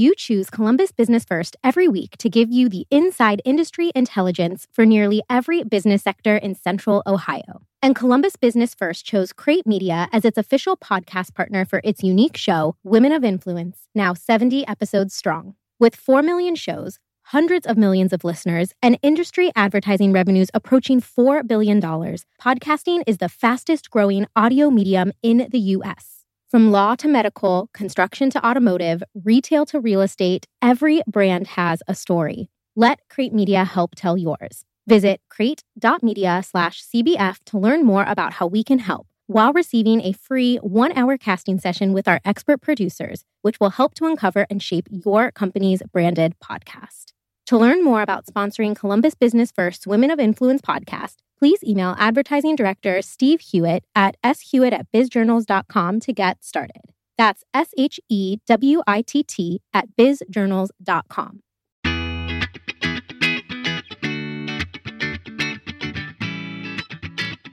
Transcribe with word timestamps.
You 0.00 0.14
choose 0.14 0.48
Columbus 0.48 0.92
Business 0.92 1.26
First 1.26 1.58
every 1.62 1.86
week 1.86 2.16
to 2.20 2.30
give 2.30 2.50
you 2.50 2.70
the 2.70 2.86
inside 2.90 3.42
industry 3.44 3.92
intelligence 3.94 4.66
for 4.72 4.86
nearly 4.86 5.22
every 5.28 5.62
business 5.62 6.02
sector 6.02 6.38
in 6.38 6.54
Central 6.54 7.02
Ohio. 7.06 7.60
And 7.82 7.94
Columbus 7.94 8.36
Business 8.36 8.74
First 8.74 9.04
chose 9.04 9.34
Crate 9.34 9.66
Media 9.66 10.08
as 10.10 10.24
its 10.24 10.38
official 10.38 10.78
podcast 10.78 11.34
partner 11.34 11.66
for 11.66 11.82
its 11.84 12.02
unique 12.02 12.38
show, 12.38 12.76
Women 12.82 13.12
of 13.12 13.24
Influence, 13.24 13.88
now 13.94 14.14
70 14.14 14.66
episodes 14.66 15.14
strong. 15.14 15.54
With 15.78 15.94
4 15.94 16.22
million 16.22 16.54
shows, 16.54 16.98
hundreds 17.24 17.66
of 17.66 17.76
millions 17.76 18.14
of 18.14 18.24
listeners, 18.24 18.72
and 18.80 18.98
industry 19.02 19.52
advertising 19.54 20.12
revenues 20.12 20.48
approaching 20.54 21.02
$4 21.02 21.46
billion, 21.46 21.78
podcasting 21.78 23.02
is 23.06 23.18
the 23.18 23.28
fastest 23.28 23.90
growing 23.90 24.26
audio 24.34 24.70
medium 24.70 25.12
in 25.22 25.46
the 25.50 25.60
U.S. 25.76 26.19
From 26.50 26.72
law 26.72 26.96
to 26.96 27.06
medical, 27.06 27.70
construction 27.72 28.28
to 28.30 28.44
automotive, 28.44 29.04
retail 29.14 29.64
to 29.66 29.78
real 29.78 30.00
estate, 30.00 30.46
every 30.60 31.00
brand 31.06 31.46
has 31.46 31.80
a 31.86 31.94
story. 31.94 32.48
Let 32.74 32.98
Crate 33.08 33.32
Media 33.32 33.64
help 33.64 33.94
tell 33.94 34.18
yours. 34.18 34.64
Visit 34.88 35.20
crate.media 35.28 36.42
slash 36.44 36.82
CBF 36.82 37.38
to 37.46 37.56
learn 37.58 37.84
more 37.84 38.04
about 38.04 38.32
how 38.32 38.48
we 38.48 38.64
can 38.64 38.80
help 38.80 39.06
while 39.28 39.52
receiving 39.52 40.00
a 40.00 40.10
free 40.10 40.56
one 40.56 40.90
hour 40.98 41.16
casting 41.16 41.60
session 41.60 41.92
with 41.92 42.08
our 42.08 42.20
expert 42.24 42.60
producers, 42.60 43.24
which 43.42 43.60
will 43.60 43.70
help 43.70 43.94
to 43.94 44.06
uncover 44.06 44.44
and 44.50 44.60
shape 44.60 44.88
your 44.90 45.30
company's 45.30 45.82
branded 45.92 46.34
podcast. 46.42 47.12
To 47.46 47.58
learn 47.58 47.84
more 47.84 48.02
about 48.02 48.26
sponsoring 48.26 48.74
Columbus 48.74 49.14
Business 49.14 49.52
First 49.52 49.86
Women 49.86 50.10
of 50.10 50.18
Influence 50.18 50.62
podcast, 50.62 51.18
please 51.40 51.64
email 51.64 51.96
advertising 51.98 52.54
director 52.54 53.00
Steve 53.00 53.40
Hewitt 53.40 53.82
at 53.94 54.14
shewitt 54.22 54.74
at 54.74 54.86
bizjournals.com 54.92 55.98
to 56.00 56.12
get 56.12 56.44
started. 56.44 56.92
That's 57.16 57.44
S 57.54 57.70
H 57.78 57.98
E 58.10 58.36
W 58.46 58.82
I 58.86 59.00
T 59.00 59.22
T 59.22 59.62
at 59.72 59.88
bizjournals.com. 59.98 61.40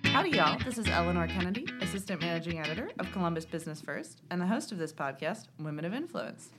Howdy, 0.04 0.32
y'all. 0.32 0.60
This 0.66 0.78
is 0.78 0.88
Eleanor 0.90 1.28
Kennedy, 1.28 1.66
Assistant 1.80 2.20
Managing 2.20 2.60
Editor 2.60 2.90
of 3.00 3.10
Columbus 3.14 3.46
Business 3.46 3.80
First, 3.80 4.22
and 4.30 4.42
the 4.42 4.48
host 4.48 4.74
of 4.74 4.80
this 4.80 4.92
podcast, 4.92 5.46
Women 5.60 5.86
of 5.86 5.94
Influence. 5.94 6.50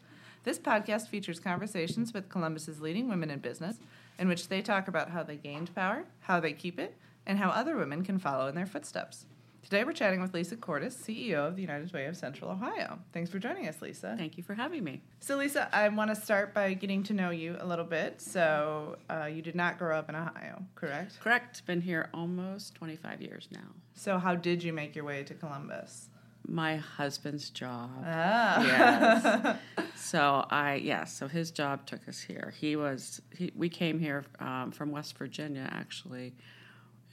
This 0.45 0.58
podcast 0.58 1.08
features 1.08 1.41
conversations 1.41 2.14
with 2.14 2.30
Columbus's 2.30 2.80
leading 2.80 3.06
women 3.06 3.28
in 3.28 3.41
business, 3.41 3.77
in 4.19 4.28
which 4.28 4.48
they 4.48 4.62
talk 4.62 4.89
about 4.89 5.11
how 5.11 5.22
they 5.22 5.36
gained 5.36 5.74
power, 5.74 6.05
how 6.20 6.41
they 6.41 6.55
keep 6.55 6.78
it, 6.78 6.97
and 7.28 7.38
how 7.38 7.50
other 7.50 7.76
women 7.76 8.02
can 8.02 8.18
follow 8.18 8.48
in 8.48 8.54
their 8.54 8.66
footsteps. 8.66 9.26
Today 9.62 9.84
we're 9.84 9.92
chatting 9.92 10.22
with 10.22 10.32
Lisa 10.32 10.56
Courtice, 10.56 10.96
CEO 10.96 11.46
of 11.46 11.54
the 11.54 11.60
United 11.60 11.92
Way 11.92 12.06
of 12.06 12.16
Central 12.16 12.50
Ohio. 12.50 12.98
Thanks 13.12 13.28
for 13.28 13.38
joining 13.38 13.68
us, 13.68 13.82
Lisa. 13.82 14.14
Thank 14.16 14.38
you 14.38 14.42
for 14.42 14.54
having 14.54 14.82
me. 14.82 15.02
So, 15.20 15.36
Lisa, 15.36 15.68
I 15.76 15.90
want 15.90 16.08
to 16.08 16.16
start 16.16 16.54
by 16.54 16.72
getting 16.72 17.02
to 17.02 17.12
know 17.12 17.28
you 17.28 17.56
a 17.60 17.66
little 17.66 17.84
bit. 17.84 18.22
So, 18.22 18.96
uh, 19.10 19.26
you 19.26 19.42
did 19.42 19.54
not 19.54 19.78
grow 19.78 19.98
up 19.98 20.08
in 20.08 20.14
Ohio, 20.14 20.62
correct? 20.74 21.20
Correct. 21.20 21.66
Been 21.66 21.82
here 21.82 22.08
almost 22.14 22.76
25 22.76 23.20
years 23.20 23.48
now. 23.52 23.68
So, 23.92 24.16
how 24.16 24.34
did 24.36 24.62
you 24.62 24.72
make 24.72 24.96
your 24.96 25.04
way 25.04 25.22
to 25.24 25.34
Columbus? 25.34 26.08
My 26.46 26.76
husband's 26.76 27.50
job. 27.50 27.90
Ah. 28.06 28.62
Yes. 28.64 29.58
so 29.94 30.46
I 30.48 30.76
yes. 30.76 31.14
So 31.14 31.28
his 31.28 31.50
job 31.50 31.84
took 31.84 32.08
us 32.08 32.20
here. 32.20 32.54
He 32.58 32.74
was. 32.74 33.20
He, 33.36 33.52
we 33.54 33.68
came 33.68 33.98
here 33.98 34.24
um, 34.38 34.70
from 34.70 34.90
West 34.90 35.18
Virginia 35.18 35.68
actually 35.70 36.32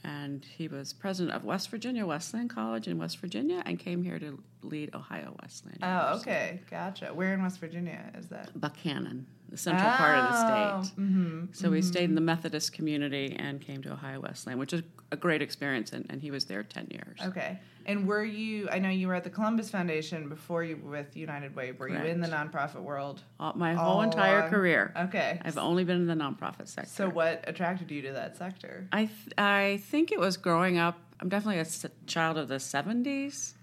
and 0.05 0.45
he 0.45 0.67
was 0.67 0.93
president 0.93 1.35
of 1.35 1.43
West 1.43 1.69
Virginia 1.69 2.05
Wesleyan 2.05 2.47
College 2.47 2.87
in 2.87 2.99
West 2.99 3.17
Virginia 3.17 3.63
and 3.65 3.79
came 3.79 4.03
here 4.03 4.19
to 4.19 4.41
lead 4.65 4.93
Ohio 4.95 5.35
Wesleyan. 5.41 5.77
oh, 5.81 5.87
University. 5.87 6.29
okay. 6.31 6.59
Gotcha. 6.69 7.07
Where 7.13 7.33
in 7.33 7.41
West 7.41 7.59
Virginia 7.59 8.11
is 8.17 8.27
that? 8.27 8.51
Buckhannon, 8.59 9.25
the 9.49 9.57
central 9.57 9.89
part 9.91 10.17
of 10.17 10.29
the 10.31 10.83
state. 10.83 11.01
Mm-hmm. 11.01 11.45
So 11.53 11.69
we 11.71 11.81
stayed 11.81 12.05
in 12.09 12.15
the 12.15 12.21
Methodist 12.21 12.73
community 12.73 13.35
and 13.37 13.61
came 13.61 13.81
to 13.83 13.91
Ohio 13.93 14.19
Wesleyan, 14.21 14.59
which 14.59 14.73
is 14.73 14.81
a 15.11 15.15
great 15.17 15.41
experience, 15.41 15.93
and, 15.93 16.05
and 16.09 16.21
he 16.21 16.31
was 16.31 16.45
there 16.45 16.63
10 16.63 16.87
years. 16.91 17.19
Okay. 17.23 17.59
And 17.87 18.07
were 18.07 18.23
you, 18.23 18.67
I 18.71 18.79
know 18.79 18.89
you 18.89 19.07
were 19.07 19.13
at 19.13 19.23
the 19.23 19.29
Columbus 19.29 19.69
Foundation 19.69 20.27
before 20.27 20.63
you 20.63 20.77
were 20.77 20.89
with 20.89 21.15
United 21.15 21.55
Way. 21.55 21.71
Were 21.71 21.87
you 21.87 21.97
in 21.99 22.19
the 22.19 22.27
nonprofit 22.27 22.81
world? 22.81 23.21
All, 23.39 23.53
my 23.55 23.75
All 23.75 23.93
whole 23.93 24.01
entire 24.01 24.39
along? 24.39 24.49
career. 24.49 24.91
Okay. 25.01 25.39
I've 25.45 25.59
only 25.59 25.83
been 25.83 25.97
in 25.97 26.07
the 26.07 26.15
nonprofit 26.15 26.67
sector. 26.67 26.89
So, 26.89 27.07
what 27.07 27.43
attracted 27.47 27.91
you 27.91 28.01
to 28.01 28.13
that 28.13 28.37
sector? 28.37 28.87
I 28.91 29.05
th- 29.05 29.33
I 29.37 29.81
think 29.83 30.11
it 30.11 30.19
was 30.19 30.35
growing 30.35 30.79
up. 30.79 30.97
I'm 31.19 31.29
definitely 31.29 31.59
a 31.59 31.61
s- 31.61 31.85
child 32.07 32.39
of 32.39 32.47
the 32.47 32.55
'70s, 32.55 33.53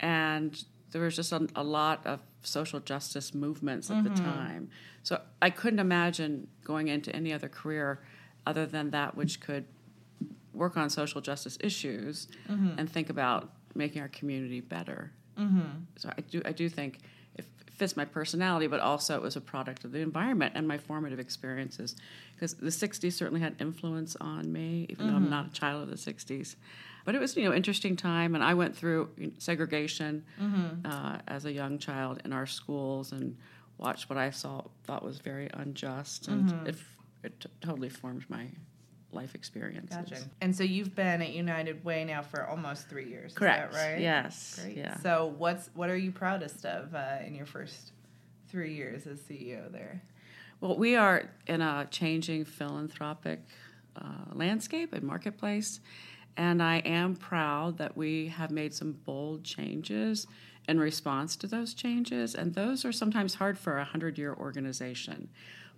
and 0.00 0.64
there 0.90 1.02
was 1.02 1.16
just 1.16 1.32
a, 1.32 1.48
a 1.56 1.64
lot 1.64 2.06
of 2.06 2.20
social 2.42 2.80
justice 2.80 3.34
movements 3.34 3.90
at 3.90 4.04
the 4.04 4.10
mm-hmm. 4.10 4.24
time. 4.24 4.70
So 5.02 5.20
I 5.42 5.50
couldn't 5.50 5.80
imagine 5.80 6.46
going 6.62 6.88
into 6.88 7.14
any 7.14 7.32
other 7.32 7.48
career 7.48 8.00
other 8.46 8.66
than 8.66 8.90
that 8.90 9.16
which 9.16 9.40
could 9.40 9.64
work 10.52 10.76
on 10.76 10.88
social 10.88 11.20
justice 11.20 11.58
issues 11.60 12.28
mm-hmm. 12.48 12.78
and 12.78 12.90
think 12.90 13.10
about 13.10 13.50
making 13.74 14.02
our 14.02 14.08
community 14.08 14.60
better. 14.60 15.12
Mm-hmm. 15.38 15.62
So 15.96 16.10
I 16.16 16.20
do 16.20 16.42
I 16.44 16.52
do 16.52 16.68
think 16.68 17.00
fits 17.74 17.96
my 17.96 18.04
personality, 18.04 18.66
but 18.66 18.80
also 18.80 19.16
it 19.16 19.22
was 19.22 19.36
a 19.36 19.40
product 19.40 19.84
of 19.84 19.92
the 19.92 19.98
environment 19.98 20.52
and 20.54 20.66
my 20.66 20.78
formative 20.78 21.18
experiences. 21.18 21.96
Because 22.34 22.54
the 22.54 22.66
'60s 22.66 23.12
certainly 23.12 23.40
had 23.40 23.56
influence 23.60 24.16
on 24.20 24.52
me, 24.52 24.86
even 24.88 25.08
though 25.08 25.14
I'm 25.14 25.22
mm-hmm. 25.22 25.30
not 25.30 25.46
a 25.48 25.52
child 25.52 25.82
of 25.82 25.90
the 25.90 25.96
'60s. 25.96 26.56
But 27.04 27.14
it 27.14 27.20
was 27.20 27.36
you 27.36 27.44
know 27.44 27.54
interesting 27.54 27.96
time, 27.96 28.34
and 28.34 28.42
I 28.42 28.54
went 28.54 28.76
through 28.76 29.10
segregation 29.38 30.24
mm-hmm. 30.40 30.86
uh, 30.86 31.18
as 31.28 31.44
a 31.44 31.52
young 31.52 31.78
child 31.78 32.22
in 32.24 32.32
our 32.32 32.46
schools 32.46 33.12
and 33.12 33.36
watched 33.78 34.08
what 34.08 34.18
I 34.18 34.30
saw 34.30 34.62
thought 34.84 35.04
was 35.04 35.18
very 35.18 35.50
unjust, 35.52 36.28
and 36.28 36.48
mm-hmm. 36.48 36.66
it, 36.66 36.76
it 37.22 37.40
t- 37.40 37.48
totally 37.60 37.88
formed 37.88 38.24
my 38.28 38.46
life 39.14 39.34
experiences. 39.34 39.96
Gotcha. 39.96 40.22
And 40.40 40.54
so 40.54 40.64
you've 40.64 40.94
been 40.94 41.22
at 41.22 41.32
United 41.32 41.84
Way 41.84 42.04
now 42.04 42.22
for 42.22 42.46
almost 42.46 42.88
three 42.88 43.08
years. 43.08 43.32
Correct. 43.32 43.72
Is 43.72 43.80
that 43.80 43.92
right? 43.92 44.00
Yes. 44.00 44.60
Great. 44.62 44.76
Yeah. 44.76 44.98
So 44.98 45.34
what's 45.38 45.70
what 45.74 45.90
are 45.90 45.96
you 45.96 46.12
proudest 46.12 46.64
of 46.64 46.94
uh, 46.94 47.18
in 47.26 47.34
your 47.34 47.46
first 47.46 47.92
three 48.48 48.74
years 48.74 49.06
as 49.06 49.18
CEO 49.18 49.70
there? 49.72 50.02
Well, 50.60 50.76
we 50.76 50.96
are 50.96 51.28
in 51.46 51.60
a 51.60 51.86
changing 51.90 52.44
philanthropic 52.44 53.40
uh, 53.96 54.32
landscape 54.32 54.92
and 54.92 55.02
marketplace, 55.02 55.80
and 56.36 56.62
I 56.62 56.76
am 56.78 57.16
proud 57.16 57.78
that 57.78 57.96
we 57.96 58.28
have 58.28 58.50
made 58.50 58.72
some 58.72 58.92
bold 59.04 59.44
changes 59.44 60.26
in 60.66 60.80
response 60.80 61.36
to 61.36 61.46
those 61.46 61.74
changes, 61.74 62.34
and 62.34 62.54
those 62.54 62.84
are 62.84 62.92
sometimes 62.92 63.34
hard 63.34 63.58
for 63.58 63.78
a 63.78 63.84
hundred-year 63.84 64.34
organization. 64.34 65.28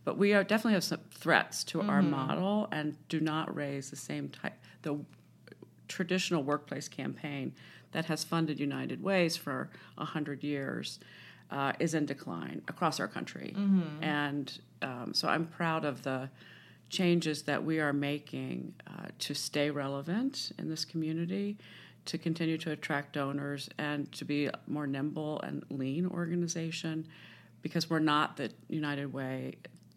But 0.07 0.17
we 0.17 0.35
are 0.35 0.45
definitely 0.45 0.75
have 0.75 0.85
some 0.85 1.01
threats 1.11 1.65
to 1.65 1.81
our 1.83 2.01
model 2.01 2.69
and 2.71 2.97
do 3.09 3.19
not 3.19 3.55
raise 3.55 3.91
the 3.91 3.97
same 3.97 4.29
type 4.29 4.55
the 4.83 4.99
traditional 5.89 6.45
workplace 6.45 6.89
campaign 6.89 7.53
that 7.91 8.05
has 8.05 8.23
funded 8.23 8.61
United 8.61 9.03
Ways 9.03 9.37
for 9.37 9.69
a 9.99 10.05
hundred 10.05 10.45
years 10.45 11.01
uh, 11.51 11.73
is 11.81 11.93
in 11.95 12.07
decline 12.07 12.63
across 12.69 13.01
our 13.01 13.09
country, 13.09 13.53
and 14.01 14.61
um, 14.83 15.13
so 15.13 15.27
I'm 15.29 15.47
proud 15.47 15.85
of 15.85 16.03
the 16.03 16.31
changes 16.89 17.43
that 17.43 17.65
we 17.65 17.81
are 17.81 17.93
making 17.93 18.75
uh, 18.87 19.09
to 19.19 19.35
stay 19.35 19.71
relevant 19.71 20.53
in 20.59 20.69
this 20.69 20.85
community, 20.85 21.57
to 22.05 22.17
continue 22.17 22.59
to 22.59 22.71
attract 22.71 23.13
donors, 23.15 23.69
and 23.79 24.11
to 24.13 24.25
be 24.25 24.47
a 24.47 24.59
more 24.69 24.87
nimble 24.87 25.41
and 25.41 25.65
lean 25.69 26.07
organization, 26.07 27.07
because 27.63 27.91
we're 27.91 27.99
not 27.99 28.37
the 28.37 28.53
United 28.69 29.13
Way 29.13 29.57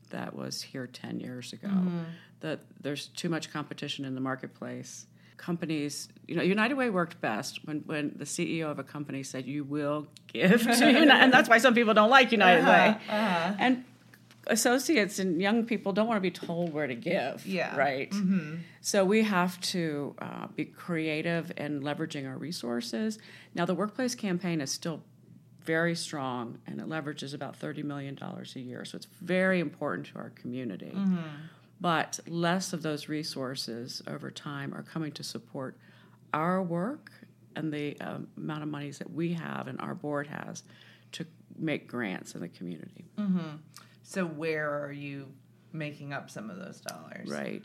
that 0.09 0.35
was 0.35 0.61
here 0.61 0.87
10 0.87 1.19
years 1.19 1.53
ago. 1.53 1.67
Mm-hmm. 1.67 2.03
That 2.41 2.59
there's 2.81 3.07
too 3.07 3.29
much 3.29 3.51
competition 3.51 4.05
in 4.05 4.15
the 4.15 4.21
marketplace. 4.21 5.05
Companies, 5.37 6.09
you 6.27 6.35
know, 6.35 6.43
United 6.43 6.75
Way 6.75 6.89
worked 6.89 7.19
best 7.21 7.65
when, 7.65 7.79
when 7.85 8.13
the 8.15 8.25
CEO 8.25 8.69
of 8.69 8.79
a 8.79 8.83
company 8.83 9.23
said, 9.23 9.45
"You 9.45 9.63
will 9.63 10.07
give 10.27 10.63
to 10.63 10.69
United," 10.91 11.09
and 11.09 11.33
that's 11.33 11.47
why 11.47 11.59
some 11.59 11.73
people 11.73 11.93
don't 11.93 12.09
like 12.09 12.33
United 12.33 12.61
uh-huh, 12.61 12.71
Way. 12.71 12.87
Uh-huh. 13.09 13.55
And 13.57 13.85
associates 14.47 15.19
and 15.19 15.41
young 15.41 15.65
people 15.65 15.93
don't 15.93 16.07
want 16.07 16.17
to 16.17 16.21
be 16.21 16.31
told 16.31 16.73
where 16.73 16.87
to 16.87 16.95
give. 16.95 17.45
Yeah. 17.45 17.75
Right. 17.75 18.11
Mm-hmm. 18.11 18.55
So 18.81 19.05
we 19.05 19.23
have 19.23 19.59
to 19.61 20.15
uh, 20.19 20.47
be 20.47 20.65
creative 20.65 21.51
in 21.57 21.81
leveraging 21.81 22.27
our 22.27 22.37
resources. 22.37 23.19
Now, 23.55 23.65
the 23.65 23.75
workplace 23.75 24.15
campaign 24.15 24.61
is 24.61 24.71
still 24.71 25.01
very 25.69 25.93
strong 25.93 26.57
and 26.65 26.79
it 26.81 26.89
leverages 26.89 27.35
about 27.35 27.59
$30 27.59 27.83
million 27.83 28.17
a 28.23 28.59
year. 28.59 28.83
So 28.85 28.95
it's 28.95 29.05
very 29.21 29.59
important 29.59 30.07
to 30.07 30.17
our 30.17 30.31
community. 30.31 30.97
But 31.79 32.19
less 32.27 32.73
of 32.73 32.81
those 32.81 33.07
resources 33.07 34.01
over 34.07 34.31
time 34.31 34.73
are 34.73 34.81
coming 34.81 35.11
to 35.11 35.23
support 35.23 35.77
our 36.33 36.63
work 36.63 37.11
and 37.55 37.71
the 37.71 37.95
um, 38.01 38.27
amount 38.35 38.63
of 38.63 38.69
monies 38.69 38.97
that 38.97 39.11
we 39.13 39.33
have 39.33 39.67
and 39.67 39.79
our 39.79 39.93
board 39.93 40.25
has 40.25 40.63
to 41.11 41.25
make 41.55 41.87
grants 41.87 42.33
in 42.33 42.41
the 42.41 42.47
community. 42.49 43.05
So 44.01 44.25
where 44.25 44.83
are 44.83 44.91
you 44.91 45.27
making 45.71 46.13
up 46.13 46.31
some 46.31 46.49
of 46.49 46.57
those 46.57 46.81
dollars? 46.81 47.29
Right. 47.29 47.61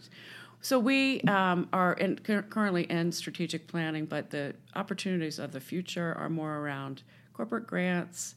So 0.61 0.79
we 0.79 1.23
um, 1.23 1.69
are 1.73 1.95
in, 1.95 2.19
currently 2.19 2.85
in 2.85 3.13
strategic 3.13 3.67
planning, 3.67 4.05
but 4.05 4.29
the 4.31 4.55
opportunities 4.75 5.39
of 5.39 5.53
the 5.53 5.61
future 5.61 6.15
are 6.19 6.29
more 6.29 6.57
around 6.59 7.03
corporate 7.35 7.67
grants, 7.67 8.37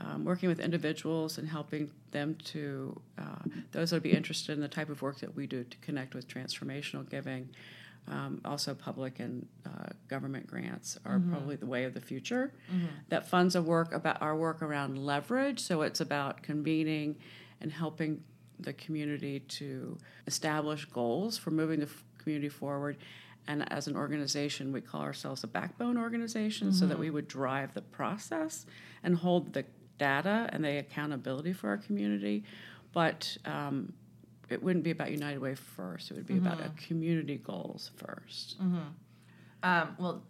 um, 0.00 0.24
working 0.24 0.48
with 0.48 0.60
individuals 0.60 1.38
and 1.38 1.48
helping 1.48 1.90
them 2.10 2.36
to, 2.44 3.00
uh, 3.18 3.42
those 3.72 3.90
that 3.90 3.96
would 3.96 4.02
be 4.02 4.12
interested 4.12 4.52
in 4.52 4.60
the 4.60 4.68
type 4.68 4.90
of 4.90 5.02
work 5.02 5.18
that 5.20 5.34
we 5.34 5.46
do 5.46 5.64
to 5.64 5.76
connect 5.78 6.14
with 6.14 6.28
transformational 6.28 7.08
giving. 7.08 7.48
Um, 8.08 8.40
also, 8.44 8.72
public 8.74 9.18
and 9.18 9.48
uh, 9.64 9.88
government 10.06 10.46
grants 10.46 10.96
are 11.04 11.18
mm-hmm. 11.18 11.32
probably 11.32 11.56
the 11.56 11.66
way 11.66 11.84
of 11.84 11.94
the 11.94 12.00
future. 12.00 12.52
Mm-hmm. 12.72 12.86
That 13.08 13.26
funds 13.26 13.56
a 13.56 13.62
work 13.62 13.92
about 13.92 14.22
our 14.22 14.36
work 14.36 14.62
around 14.62 14.98
leverage. 14.98 15.60
So 15.60 15.82
it's 15.82 16.00
about 16.00 16.42
convening 16.42 17.16
and 17.60 17.72
helping 17.72 18.22
the 18.60 18.72
community 18.74 19.40
to 19.40 19.98
establish 20.26 20.84
goals 20.84 21.36
for 21.36 21.50
moving 21.50 21.80
the 21.80 21.86
f- 21.86 22.04
community 22.18 22.48
forward. 22.48 22.96
And 23.48 23.70
as 23.72 23.86
an 23.86 23.96
organization, 23.96 24.72
we 24.72 24.80
call 24.80 25.02
ourselves 25.02 25.44
a 25.44 25.46
backbone 25.46 25.96
organization 25.96 26.68
mm-hmm. 26.68 26.76
so 26.76 26.86
that 26.86 26.94
mm-hmm. 26.94 27.02
we 27.02 27.10
would 27.10 27.28
drive 27.28 27.74
the 27.74 27.82
process 27.82 28.66
and 29.02 29.16
hold 29.16 29.52
the 29.52 29.64
data 29.98 30.48
and 30.52 30.64
the 30.64 30.78
accountability 30.78 31.52
for 31.52 31.68
our 31.68 31.76
community. 31.76 32.44
But 32.92 33.36
um, 33.44 33.92
it 34.48 34.62
wouldn't 34.62 34.84
be 34.84 34.90
about 34.90 35.10
United 35.10 35.38
Way 35.38 35.54
first. 35.54 36.10
It 36.10 36.14
would 36.14 36.26
be 36.26 36.34
mm-hmm. 36.34 36.46
about 36.46 36.60
a 36.60 36.70
community 36.86 37.36
goals 37.36 37.90
1st 37.98 38.56
mm-hmm. 38.56 38.78
um, 39.62 39.96
well, 39.98 40.22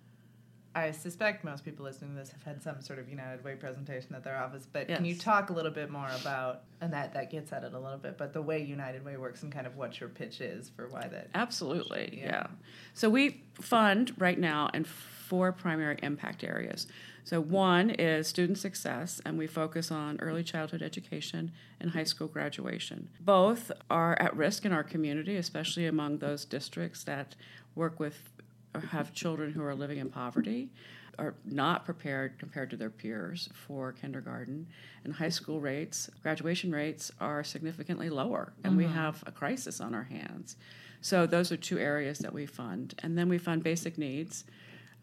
I 0.76 0.90
suspect 0.90 1.42
most 1.42 1.64
people 1.64 1.86
listening 1.86 2.10
to 2.10 2.18
this 2.18 2.30
have 2.32 2.42
had 2.42 2.62
some 2.62 2.82
sort 2.82 2.98
of 2.98 3.08
United 3.08 3.42
Way 3.42 3.54
presentation 3.54 4.14
at 4.14 4.22
their 4.22 4.36
office, 4.36 4.68
but 4.70 4.90
yes. 4.90 4.98
can 4.98 5.06
you 5.06 5.16
talk 5.16 5.48
a 5.48 5.54
little 5.54 5.70
bit 5.70 5.90
more 5.90 6.10
about, 6.20 6.64
and 6.82 6.92
that, 6.92 7.14
that 7.14 7.30
gets 7.30 7.50
at 7.50 7.64
it 7.64 7.72
a 7.72 7.78
little 7.78 7.96
bit, 7.96 8.18
but 8.18 8.34
the 8.34 8.42
way 8.42 8.62
United 8.62 9.02
Way 9.02 9.16
works 9.16 9.42
and 9.42 9.50
kind 9.50 9.66
of 9.66 9.76
what 9.76 9.98
your 9.98 10.10
pitch 10.10 10.42
is 10.42 10.68
for 10.68 10.86
why 10.88 11.08
that. 11.08 11.30
Absolutely, 11.34 12.18
yeah. 12.20 12.26
yeah. 12.26 12.46
So 12.92 13.08
we 13.08 13.42
fund 13.58 14.12
right 14.18 14.38
now 14.38 14.68
in 14.74 14.84
four 14.84 15.50
primary 15.50 15.98
impact 16.02 16.44
areas. 16.44 16.86
So, 17.24 17.40
one 17.40 17.90
is 17.90 18.28
student 18.28 18.58
success, 18.58 19.20
and 19.24 19.36
we 19.36 19.48
focus 19.48 19.90
on 19.90 20.20
early 20.20 20.44
childhood 20.44 20.82
education 20.82 21.50
and 21.80 21.90
high 21.90 22.04
school 22.04 22.28
graduation. 22.28 23.08
Both 23.18 23.72
are 23.90 24.16
at 24.20 24.36
risk 24.36 24.64
in 24.64 24.72
our 24.72 24.84
community, 24.84 25.36
especially 25.36 25.86
among 25.86 26.18
those 26.18 26.44
districts 26.44 27.02
that 27.04 27.34
work 27.74 27.98
with 27.98 28.35
have 28.80 29.12
children 29.12 29.52
who 29.52 29.62
are 29.62 29.74
living 29.74 29.98
in 29.98 30.10
poverty 30.10 30.70
are 31.18 31.34
not 31.44 31.84
prepared 31.84 32.38
compared 32.38 32.70
to 32.70 32.76
their 32.76 32.90
peers 32.90 33.48
for 33.54 33.92
kindergarten. 33.92 34.66
And 35.04 35.14
high 35.14 35.30
school 35.30 35.60
rates 35.60 36.10
graduation 36.22 36.72
rates 36.72 37.10
are 37.20 37.42
significantly 37.42 38.10
lower 38.10 38.52
and 38.64 38.72
mm-hmm. 38.72 38.88
we 38.88 38.92
have 38.92 39.22
a 39.26 39.32
crisis 39.32 39.80
on 39.80 39.94
our 39.94 40.04
hands. 40.04 40.56
So 41.00 41.26
those 41.26 41.52
are 41.52 41.56
two 41.56 41.78
areas 41.78 42.18
that 42.18 42.32
we 42.32 42.46
fund. 42.46 42.94
And 43.02 43.16
then 43.16 43.28
we 43.28 43.38
fund 43.38 43.62
basic 43.62 43.96
needs 43.96 44.44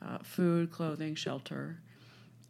uh, 0.02 0.18
food 0.22 0.72
clothing 0.72 1.16
shelter 1.16 1.80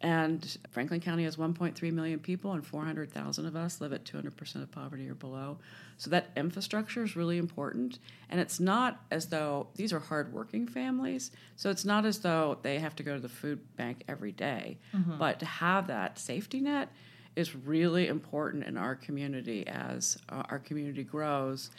and 0.04 0.58
Franklin 0.70 1.00
County 1.00 1.24
has 1.24 1.36
1.3 1.36 1.90
million 1.94 2.18
people, 2.18 2.52
and 2.52 2.64
400,000 2.64 3.46
of 3.46 3.56
us 3.56 3.80
live 3.80 3.94
at 3.94 4.04
200% 4.04 4.56
of 4.56 4.70
poverty 4.70 5.08
or 5.08 5.14
below. 5.14 5.56
So 5.96 6.10
that 6.10 6.28
infrastructure 6.36 7.02
is 7.02 7.16
really 7.16 7.38
important. 7.38 7.98
And 8.28 8.38
it's 8.38 8.60
not 8.60 9.00
as 9.10 9.28
though 9.28 9.68
these 9.76 9.94
are 9.94 9.98
hardworking 9.98 10.68
families. 10.68 11.30
So 11.56 11.70
it's 11.70 11.86
not 11.86 12.04
as 12.04 12.18
though 12.18 12.58
they 12.60 12.80
have 12.80 12.94
to 12.96 13.02
go 13.02 13.14
to 13.14 13.20
the 13.20 13.30
food 13.30 13.60
bank 13.78 14.04
every 14.06 14.32
day. 14.32 14.76
Mm-hmm. 14.94 15.16
But 15.16 15.40
to 15.40 15.46
have 15.46 15.86
that 15.86 16.18
safety 16.18 16.60
net 16.60 16.90
is 17.34 17.56
really 17.56 18.06
important 18.06 18.64
in 18.64 18.76
our 18.76 18.96
community 18.96 19.66
as 19.66 20.18
uh, 20.28 20.42
our 20.50 20.58
community 20.58 21.04
grows. 21.04 21.70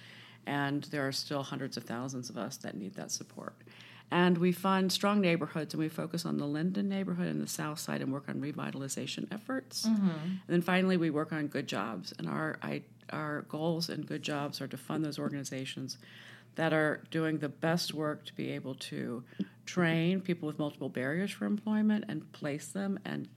And 0.47 0.83
there 0.85 1.07
are 1.07 1.11
still 1.11 1.43
hundreds 1.43 1.77
of 1.77 1.83
thousands 1.83 2.31
of 2.31 2.39
us 2.39 2.57
that 2.57 2.75
need 2.75 2.95
that 2.95 3.11
support. 3.11 3.53
And 4.11 4.37
we 4.37 4.51
fund 4.51 4.91
strong 4.91 5.19
neighborhoods 5.19 5.73
and 5.73 5.81
we 5.81 5.89
focus 5.89 6.25
on 6.25 6.37
the 6.37 6.45
Linden 6.45 6.87
neighborhood 6.87 7.27
and 7.27 7.41
the 7.41 7.47
South 7.47 7.79
Side 7.79 8.01
and 8.01 8.13
work 8.13 8.29
on 8.29 8.39
revitalization 8.39 9.31
efforts. 9.33 9.87
Mm-hmm. 9.87 10.09
And 10.09 10.39
then 10.47 10.61
finally, 10.61 10.95
we 10.95 11.09
work 11.09 11.33
on 11.33 11.47
good 11.47 11.67
jobs. 11.67 12.13
And 12.17 12.29
our, 12.29 12.57
I, 12.61 12.83
our 13.09 13.41
goals 13.43 13.89
and 13.89 14.05
good 14.05 14.21
jobs 14.21 14.61
are 14.61 14.67
to 14.67 14.77
fund 14.77 15.03
those 15.03 15.19
organizations 15.19 15.97
that 16.55 16.71
are 16.71 17.01
doing 17.11 17.39
the 17.39 17.49
best 17.49 17.93
work 17.93 18.25
to 18.25 18.33
be 18.33 18.51
able 18.51 18.75
to 18.75 19.23
train 19.65 20.21
people 20.21 20.47
with 20.47 20.59
multiple 20.59 20.89
barriers 20.89 21.31
for 21.31 21.45
employment 21.45 22.05
and 22.07 22.31
place 22.31 22.67
them 22.67 22.99
and 23.05 23.27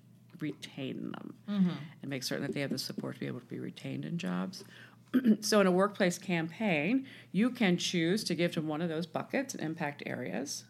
retain 0.40 1.10
them 1.10 1.34
mm-hmm. 1.48 1.70
and 2.02 2.10
make 2.10 2.22
certain 2.22 2.46
that 2.46 2.54
they 2.54 2.60
have 2.60 2.70
the 2.70 2.78
support 2.78 3.14
to 3.14 3.20
be 3.20 3.26
able 3.26 3.40
to 3.40 3.46
be 3.46 3.58
retained 3.58 4.04
in 4.04 4.18
jobs. 4.18 4.64
so 5.40 5.60
in 5.60 5.66
a 5.66 5.70
workplace 5.70 6.18
campaign, 6.18 7.06
you 7.32 7.50
can 7.50 7.76
choose 7.76 8.24
to 8.24 8.34
give 8.34 8.52
to 8.52 8.60
one 8.60 8.80
of 8.80 8.88
those 8.88 9.06
buckets 9.06 9.54
and 9.54 9.62
impact 9.62 10.02
areas, 10.06 10.64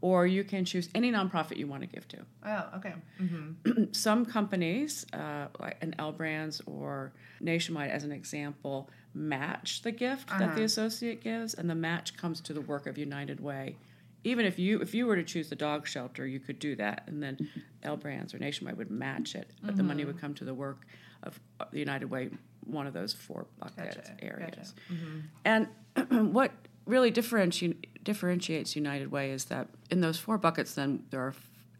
or 0.00 0.26
you 0.26 0.44
can 0.44 0.64
choose 0.64 0.88
any 0.94 1.10
nonprofit 1.12 1.56
you 1.56 1.66
want 1.66 1.82
to 1.82 1.86
give 1.86 2.06
to. 2.08 2.18
Oh, 2.46 2.64
okay. 2.76 2.94
Mm-hmm. 3.20 3.84
Some 3.92 4.24
companies, 4.24 5.06
uh, 5.12 5.46
like 5.58 5.76
an 5.82 5.94
L 5.98 6.12
Brands 6.12 6.60
or 6.66 7.12
Nationwide, 7.40 7.90
as 7.90 8.04
an 8.04 8.12
example, 8.12 8.90
match 9.14 9.82
the 9.82 9.92
gift 9.92 10.30
uh-huh. 10.30 10.38
that 10.38 10.48
the 10.48 10.52
uh-huh. 10.52 10.64
associate 10.64 11.22
gives, 11.22 11.54
and 11.54 11.68
the 11.68 11.74
match 11.74 12.16
comes 12.16 12.40
to 12.42 12.52
the 12.52 12.60
work 12.62 12.86
of 12.86 12.98
United 12.98 13.40
Way. 13.40 13.76
Even 14.22 14.44
if 14.44 14.58
you 14.58 14.80
if 14.80 14.94
you 14.94 15.06
were 15.06 15.16
to 15.16 15.24
choose 15.24 15.48
the 15.48 15.56
dog 15.56 15.86
shelter, 15.86 16.26
you 16.26 16.40
could 16.40 16.58
do 16.58 16.76
that, 16.76 17.04
and 17.06 17.22
then 17.22 17.48
L 17.82 17.96
Brands 17.96 18.34
or 18.34 18.38
Nationwide 18.38 18.76
would 18.76 18.90
match 18.90 19.34
it, 19.34 19.50
but 19.60 19.68
mm-hmm. 19.68 19.76
the 19.78 19.82
money 19.82 20.04
would 20.04 20.16
mm-hmm. 20.16 20.26
come 20.26 20.34
to 20.34 20.44
the 20.44 20.54
work 20.54 20.86
of 21.22 21.38
the 21.72 21.78
United 21.78 22.10
Way 22.10 22.30
one 22.72 22.86
of 22.86 22.92
those 22.92 23.12
four 23.12 23.46
bucket 23.58 23.96
gotcha. 23.96 24.16
areas. 24.22 24.74
Gotcha. 24.74 25.00
Mm-hmm. 25.00 25.20
And 25.44 26.32
what 26.32 26.52
really 26.86 27.12
differenti- 27.12 27.76
differentiates 28.04 28.76
United 28.76 29.10
Way 29.10 29.30
is 29.30 29.46
that 29.46 29.68
in 29.90 30.00
those 30.00 30.18
four 30.18 30.38
buckets, 30.38 30.74
then 30.74 31.04
there 31.10 31.20
are 31.20 31.34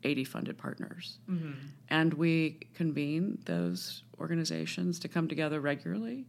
80 0.05 0.25
funded 0.25 0.59
partners. 0.59 1.19
Mm-hmm. 1.31 1.53
And 1.89 2.15
we 2.15 2.59
convene 2.75 3.39
those 3.45 4.03
organizations 4.19 4.99
to 5.01 5.09
come 5.09 5.29
together 5.29 5.61
regularly 5.61 6.27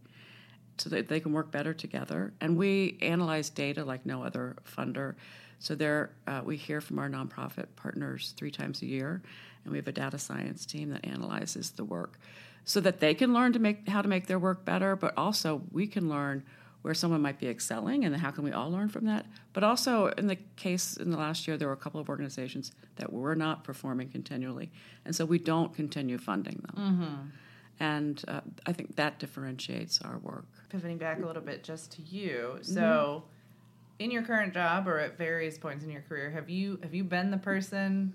so 0.78 0.90
that 0.90 1.08
they 1.08 1.20
can 1.20 1.32
work 1.32 1.50
better 1.50 1.74
together. 1.74 2.32
And 2.40 2.56
we 2.56 2.98
analyze 3.00 3.50
data 3.50 3.84
like 3.84 4.04
no 4.04 4.22
other 4.22 4.56
funder. 4.64 5.14
So 5.58 5.74
there, 5.74 6.10
uh, 6.26 6.40
we 6.44 6.56
hear 6.56 6.80
from 6.80 6.98
our 6.98 7.08
nonprofit 7.08 7.66
partners 7.76 8.34
three 8.36 8.50
times 8.50 8.82
a 8.82 8.86
year, 8.86 9.22
and 9.64 9.72
we 9.72 9.78
have 9.78 9.88
a 9.88 9.92
data 9.92 10.18
science 10.18 10.66
team 10.66 10.90
that 10.90 11.04
analyzes 11.04 11.70
the 11.72 11.84
work 11.84 12.18
so 12.64 12.80
that 12.80 13.00
they 13.00 13.14
can 13.14 13.32
learn 13.32 13.52
to 13.52 13.58
make 13.58 13.88
how 13.88 14.02
to 14.02 14.08
make 14.08 14.26
their 14.26 14.38
work 14.38 14.64
better, 14.64 14.94
but 14.94 15.12
also 15.16 15.62
we 15.72 15.86
can 15.86 16.08
learn 16.08 16.44
where 16.82 16.94
someone 16.94 17.22
might 17.22 17.38
be 17.38 17.48
excelling 17.48 18.04
and 18.04 18.16
how 18.16 18.30
can 18.30 18.44
we 18.44 18.52
all 18.52 18.70
learn 18.70 18.88
from 18.88 19.06
that 19.06 19.24
but 19.52 19.64
also 19.64 20.08
in 20.18 20.26
the 20.26 20.36
case 20.56 20.96
in 20.96 21.10
the 21.10 21.16
last 21.16 21.46
year 21.46 21.56
there 21.56 21.68
were 21.68 21.74
a 21.74 21.78
couple 21.78 22.00
of 22.00 22.08
organizations 22.08 22.72
that 22.96 23.12
were 23.12 23.34
not 23.34 23.64
performing 23.64 24.08
continually 24.08 24.70
and 25.04 25.14
so 25.14 25.24
we 25.24 25.38
don't 25.38 25.74
continue 25.74 26.18
funding 26.18 26.60
them 26.66 26.76
mm-hmm. 26.76 27.84
and 27.84 28.24
uh, 28.28 28.40
i 28.66 28.72
think 28.72 28.94
that 28.96 29.18
differentiates 29.18 30.00
our 30.02 30.18
work 30.18 30.46
pivoting 30.68 30.98
back 30.98 31.22
a 31.22 31.26
little 31.26 31.42
bit 31.42 31.62
just 31.62 31.92
to 31.92 32.02
you 32.02 32.58
so 32.60 32.80
mm-hmm. 32.80 34.04
in 34.04 34.10
your 34.10 34.22
current 34.22 34.52
job 34.52 34.86
or 34.86 34.98
at 34.98 35.16
various 35.16 35.56
points 35.56 35.84
in 35.84 35.90
your 35.90 36.02
career 36.02 36.30
have 36.30 36.50
you 36.50 36.78
have 36.82 36.94
you 36.94 37.04
been 37.04 37.30
the 37.30 37.38
person 37.38 38.12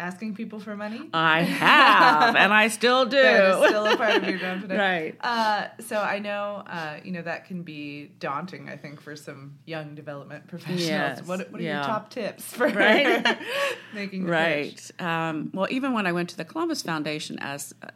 asking 0.00 0.34
people 0.34 0.58
for 0.58 0.76
money? 0.76 1.08
I 1.12 1.42
have, 1.42 2.36
and 2.36 2.52
I 2.52 2.68
still 2.68 3.04
do. 3.04 3.16
that 3.22 3.62
is 3.62 3.68
still 3.68 3.86
a 3.86 3.96
part 3.96 4.16
of 4.16 4.28
your 4.28 4.38
job 4.38 4.60
today. 4.62 4.76
Right. 4.76 5.16
Uh, 5.20 5.68
so 5.80 6.00
I 6.00 6.18
know, 6.18 6.64
uh, 6.66 6.98
you 7.04 7.12
know, 7.12 7.22
that 7.22 7.46
can 7.46 7.62
be 7.62 8.12
daunting, 8.18 8.68
I 8.68 8.76
think, 8.76 9.00
for 9.00 9.16
some 9.16 9.58
young 9.66 9.94
development 9.94 10.48
professionals. 10.48 10.86
Yes. 10.86 11.22
What, 11.26 11.50
what 11.50 11.60
are 11.60 11.64
yeah. 11.64 11.76
your 11.76 11.84
top 11.84 12.10
tips 12.10 12.44
for 12.44 12.68
right. 12.68 13.38
making 13.94 14.26
Right. 14.34 14.90
Um, 14.98 15.50
well, 15.54 15.68
even 15.70 15.92
when 15.92 16.06
I 16.06 16.12
went 16.12 16.30
to 16.30 16.36
the 16.36 16.44
Columbus 16.44 16.82
Foundation 16.82 17.38
as 17.40 17.74
uh, 17.82 17.88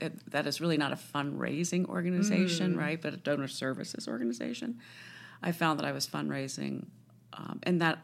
it, 0.00 0.30
that 0.30 0.46
is 0.46 0.60
really 0.60 0.76
not 0.76 0.92
a 0.92 0.96
fundraising 0.96 1.86
organization, 1.86 2.74
mm. 2.74 2.78
right, 2.78 3.00
but 3.00 3.14
a 3.14 3.16
donor 3.16 3.48
services 3.48 4.06
organization. 4.08 4.78
I 5.42 5.52
found 5.52 5.78
that 5.78 5.86
I 5.86 5.92
was 5.92 6.06
fundraising, 6.06 6.86
um, 7.32 7.60
and 7.62 7.80
that 7.80 8.00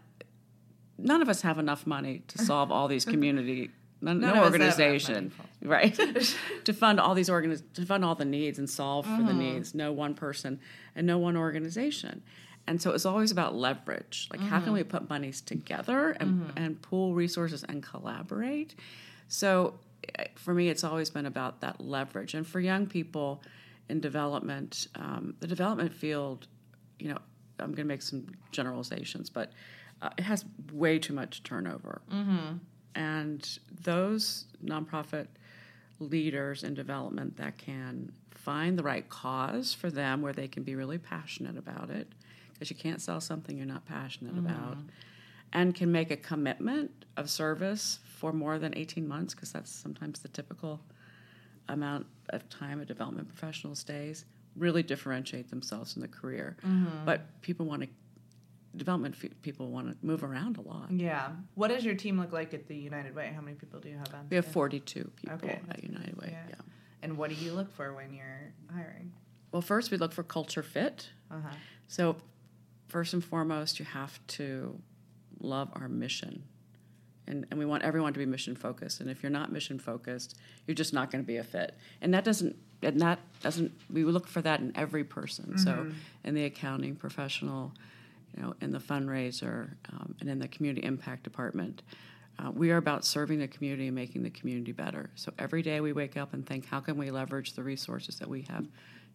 none 1.02 1.22
of 1.22 1.28
us 1.28 1.42
have 1.42 1.58
enough 1.58 1.86
money 1.86 2.22
to 2.28 2.38
solve 2.38 2.70
all 2.70 2.88
these 2.88 3.04
community 3.14 3.70
none, 4.00 4.20
no 4.20 4.42
organization 4.42 5.32
right 5.62 5.98
to 6.64 6.72
fund 6.72 6.98
all 6.98 7.14
these 7.14 7.28
organiz- 7.28 7.62
to 7.74 7.84
fund 7.84 8.04
all 8.04 8.14
the 8.14 8.24
needs 8.24 8.58
and 8.58 8.68
solve 8.68 9.04
for 9.04 9.22
the 9.22 9.30
mm-hmm. 9.30 9.38
needs 9.38 9.74
no 9.74 9.92
one 9.92 10.14
person 10.14 10.60
and 10.94 11.06
no 11.06 11.18
one 11.18 11.36
organization 11.36 12.22
and 12.66 12.80
so 12.80 12.92
it's 12.92 13.06
always 13.06 13.30
about 13.30 13.54
leverage 13.54 14.28
like 14.30 14.40
mm-hmm. 14.40 14.48
how 14.48 14.56
can 14.56 14.66
mm-hmm. 14.66 14.74
we 14.74 14.84
put 14.84 15.08
monies 15.08 15.40
together 15.40 16.10
and, 16.12 16.42
mm-hmm. 16.42 16.58
and 16.58 16.80
pool 16.82 17.14
resources 17.14 17.64
and 17.64 17.82
collaborate 17.82 18.74
so 19.28 19.74
eh, 20.18 20.26
for 20.34 20.54
me 20.54 20.68
it's 20.68 20.84
always 20.84 21.10
been 21.10 21.26
about 21.26 21.60
that 21.60 21.80
leverage 21.80 22.34
and 22.34 22.46
for 22.46 22.60
young 22.60 22.86
people 22.86 23.42
in 23.88 24.00
development 24.00 24.86
um, 24.96 25.34
the 25.40 25.46
development 25.46 25.92
field 25.92 26.46
you 26.98 27.08
know 27.08 27.18
i'm 27.58 27.66
going 27.66 27.76
to 27.76 27.84
make 27.84 28.02
some 28.02 28.26
generalizations 28.52 29.28
but 29.28 29.52
uh, 30.02 30.10
it 30.18 30.22
has 30.22 30.44
way 30.72 30.98
too 30.98 31.12
much 31.12 31.42
turnover. 31.42 32.02
Mm-hmm. 32.12 32.56
And 32.94 33.58
those 33.82 34.46
nonprofit 34.64 35.26
leaders 35.98 36.64
in 36.64 36.74
development 36.74 37.36
that 37.36 37.58
can 37.58 38.12
find 38.30 38.78
the 38.78 38.82
right 38.82 39.08
cause 39.08 39.74
for 39.74 39.90
them 39.90 40.22
where 40.22 40.32
they 40.32 40.48
can 40.48 40.62
be 40.62 40.74
really 40.74 40.98
passionate 40.98 41.58
about 41.58 41.90
it, 41.90 42.08
because 42.52 42.70
you 42.70 42.76
can't 42.76 43.00
sell 43.00 43.20
something 43.20 43.56
you're 43.56 43.66
not 43.66 43.84
passionate 43.86 44.34
mm-hmm. 44.34 44.46
about, 44.46 44.78
and 45.52 45.74
can 45.74 45.92
make 45.92 46.10
a 46.10 46.16
commitment 46.16 47.04
of 47.16 47.28
service 47.28 47.98
for 48.16 48.32
more 48.32 48.58
than 48.58 48.76
18 48.76 49.06
months, 49.06 49.34
because 49.34 49.52
that's 49.52 49.70
sometimes 49.70 50.20
the 50.20 50.28
typical 50.28 50.80
amount 51.68 52.06
of 52.30 52.48
time 52.48 52.80
a 52.80 52.84
development 52.84 53.28
professional 53.28 53.74
stays 53.74 54.24
really 54.56 54.82
differentiate 54.82 55.50
themselves 55.50 55.96
in 55.96 56.02
the 56.02 56.08
career. 56.08 56.56
Mm-hmm. 56.66 57.04
But 57.04 57.40
people 57.42 57.66
want 57.66 57.82
to 57.82 57.88
development 58.76 59.14
f- 59.22 59.30
people 59.42 59.70
want 59.70 59.88
to 59.88 60.06
move 60.06 60.22
around 60.22 60.56
a 60.58 60.60
lot. 60.62 60.90
Yeah. 60.90 61.30
What 61.54 61.68
does 61.68 61.84
your 61.84 61.94
team 61.94 62.18
look 62.20 62.32
like 62.32 62.54
at 62.54 62.66
the 62.68 62.76
United 62.76 63.14
Way? 63.14 63.32
How 63.34 63.40
many 63.40 63.56
people 63.56 63.80
do 63.80 63.88
you 63.88 63.98
have 63.98 64.12
on? 64.14 64.26
We 64.30 64.36
have 64.36 64.46
42 64.46 65.10
people 65.16 65.34
Okay. 65.36 65.60
at 65.70 65.82
United 65.82 66.16
Way. 66.16 66.28
Yeah. 66.32 66.44
Yeah. 66.50 66.54
And 67.02 67.16
what 67.16 67.30
do 67.30 67.36
you 67.36 67.52
look 67.52 67.72
for 67.74 67.94
when 67.94 68.12
you're 68.12 68.52
hiring? 68.72 69.12
Well, 69.52 69.62
first 69.62 69.90
we 69.90 69.96
look 69.96 70.12
for 70.12 70.22
culture 70.22 70.62
fit. 70.62 71.08
Uh 71.30 71.40
huh. 71.42 71.54
So, 71.88 72.16
first 72.88 73.14
and 73.14 73.24
foremost, 73.24 73.78
you 73.78 73.84
have 73.84 74.24
to 74.28 74.78
love 75.40 75.70
our 75.74 75.88
mission. 75.88 76.44
And, 77.26 77.46
and 77.50 77.58
we 77.58 77.64
want 77.64 77.82
everyone 77.84 78.12
to 78.12 78.18
be 78.18 78.26
mission 78.26 78.56
focused. 78.56 79.00
And 79.00 79.08
if 79.08 79.22
you're 79.22 79.30
not 79.30 79.52
mission 79.52 79.78
focused, 79.78 80.36
you're 80.66 80.74
just 80.74 80.92
not 80.92 81.10
going 81.10 81.22
to 81.22 81.26
be 81.26 81.36
a 81.36 81.44
fit. 81.44 81.76
And 82.00 82.12
that 82.14 82.24
doesn't, 82.24 82.56
and 82.82 83.00
that 83.00 83.20
doesn't, 83.40 83.72
we 83.88 84.02
look 84.04 84.26
for 84.26 84.42
that 84.42 84.58
in 84.60 84.72
every 84.76 85.04
person. 85.04 85.56
So, 85.58 85.90
in 86.24 86.34
the 86.34 86.44
accounting 86.44 86.96
professional, 86.96 87.72
you 88.36 88.42
know, 88.42 88.54
in 88.60 88.70
the 88.70 88.78
fundraiser, 88.78 89.70
um, 89.92 90.14
and 90.20 90.28
in 90.30 90.38
the 90.38 90.48
community 90.48 90.86
impact 90.86 91.22
department, 91.24 91.82
uh, 92.38 92.50
we 92.50 92.70
are 92.70 92.76
about 92.78 93.04
serving 93.04 93.38
the 93.38 93.48
community 93.48 93.86
and 93.88 93.94
making 93.94 94.22
the 94.22 94.30
community 94.30 94.72
better. 94.72 95.10
So 95.14 95.32
every 95.38 95.62
day 95.62 95.80
we 95.80 95.92
wake 95.92 96.16
up 96.16 96.32
and 96.32 96.46
think, 96.46 96.66
how 96.66 96.80
can 96.80 96.96
we 96.96 97.10
leverage 97.10 97.52
the 97.54 97.62
resources 97.62 98.16
that 98.18 98.28
we 98.28 98.42
have 98.42 98.66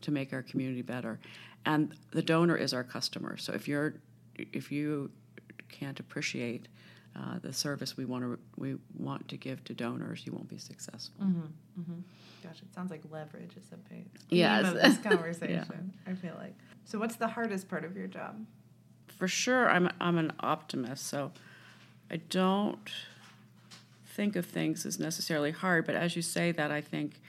to 0.02 0.12
make 0.12 0.34
our 0.34 0.44
community 0.44 0.82
better? 0.82 1.20
And 1.66 1.96
the 2.12 2.22
donor 2.22 2.56
is 2.56 2.74
our 2.74 2.84
customer. 2.84 3.38
So 3.38 3.54
if 3.54 3.68
you're, 3.68 3.96
if 4.38 4.72
you 4.72 5.10
can't 5.70 6.00
appreciate 6.00 6.68
uh, 7.16 7.40
the 7.42 7.54
service 7.54 7.96
we 7.96 8.04
want 8.04 8.24
to 8.26 8.38
we 8.58 8.76
want 8.98 9.28
to 9.30 9.38
give 9.38 9.64
to 9.64 9.74
donors, 9.74 10.26
you 10.26 10.34
won't 10.34 10.50
be 10.50 10.58
successful. 10.58 11.26
Gosh, 12.44 12.62
it 12.62 12.74
sounds 12.76 12.92
like 12.92 13.02
leverage 13.10 13.56
is 13.58 13.72
a 13.72 13.78
big 13.78 14.06
Yes. 14.30 14.66
of 14.68 14.74
this 14.76 14.98
conversation. 15.04 15.94
I 16.06 16.14
feel 16.14 16.36
like. 16.38 16.54
So, 16.84 17.00
what's 17.00 17.16
the 17.16 17.28
hardest 17.30 17.70
part 17.70 17.86
of 17.86 17.96
your 17.96 18.08
job? 18.08 18.46
For 19.18 19.28
sure 19.28 19.70
I'm 19.70 19.90
I'm 20.00 20.18
an 20.18 20.34
optimist, 20.40 21.08
so 21.08 21.32
I 22.12 22.18
don't 22.18 22.90
think 24.06 24.36
of 24.36 24.46
things 24.46 24.86
as 24.86 25.00
necessarily 25.00 25.52
hard. 25.52 25.86
But 25.86 25.96
as 25.96 26.16
you 26.16 26.22
say 26.22 26.52
that, 26.54 26.72
I 26.72 26.82
think, 26.82 27.22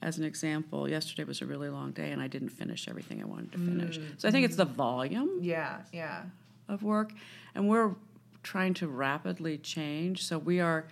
as 0.00 0.18
an 0.18 0.24
example, 0.24 0.88
yesterday 0.88 1.24
was 1.24 1.40
a 1.40 1.46
really 1.46 1.68
long 1.68 1.92
day, 1.92 2.10
and 2.10 2.20
I 2.20 2.26
didn't 2.26 2.50
finish 2.50 2.88
everything 2.88 3.22
I 3.22 3.26
wanted 3.26 3.52
to 3.52 3.58
finish. 3.58 3.98
Mm. 3.98 4.20
So 4.20 4.28
I 4.28 4.30
think 4.30 4.44
it's 4.44 4.56
the 4.56 4.64
volume 4.64 5.38
Yeah, 5.40 5.78
yeah. 5.92 6.22
of 6.68 6.82
work, 6.82 7.12
and 7.54 7.68
we're 7.68 7.94
trying 8.42 8.74
to 8.74 8.88
rapidly 8.88 9.58
change. 9.58 10.24
So 10.24 10.38
we 10.38 10.60
are 10.60 10.86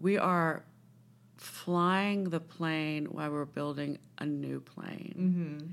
we 0.00 0.18
are 0.18 0.62
flying 1.36 2.24
the 2.24 2.40
plane 2.40 3.06
while 3.06 3.30
we're 3.30 3.44
building 3.44 3.98
a 4.18 4.26
new 4.26 4.60
plane, 4.60 5.14
mm-hmm. 5.18 5.66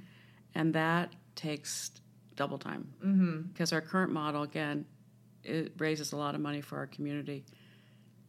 and 0.56 0.74
that 0.74 1.14
takes 1.36 1.92
double 2.38 2.58
time 2.58 3.44
because 3.52 3.74
our 3.74 3.82
current 3.82 4.12
model 4.14 4.44
again 4.44 4.86
it 5.44 5.74
raises 5.78 6.12
a 6.14 6.16
lot 6.18 6.34
of 6.36 6.42
money 6.42 6.62
for 6.62 6.78
our 6.78 6.88
community. 6.88 7.44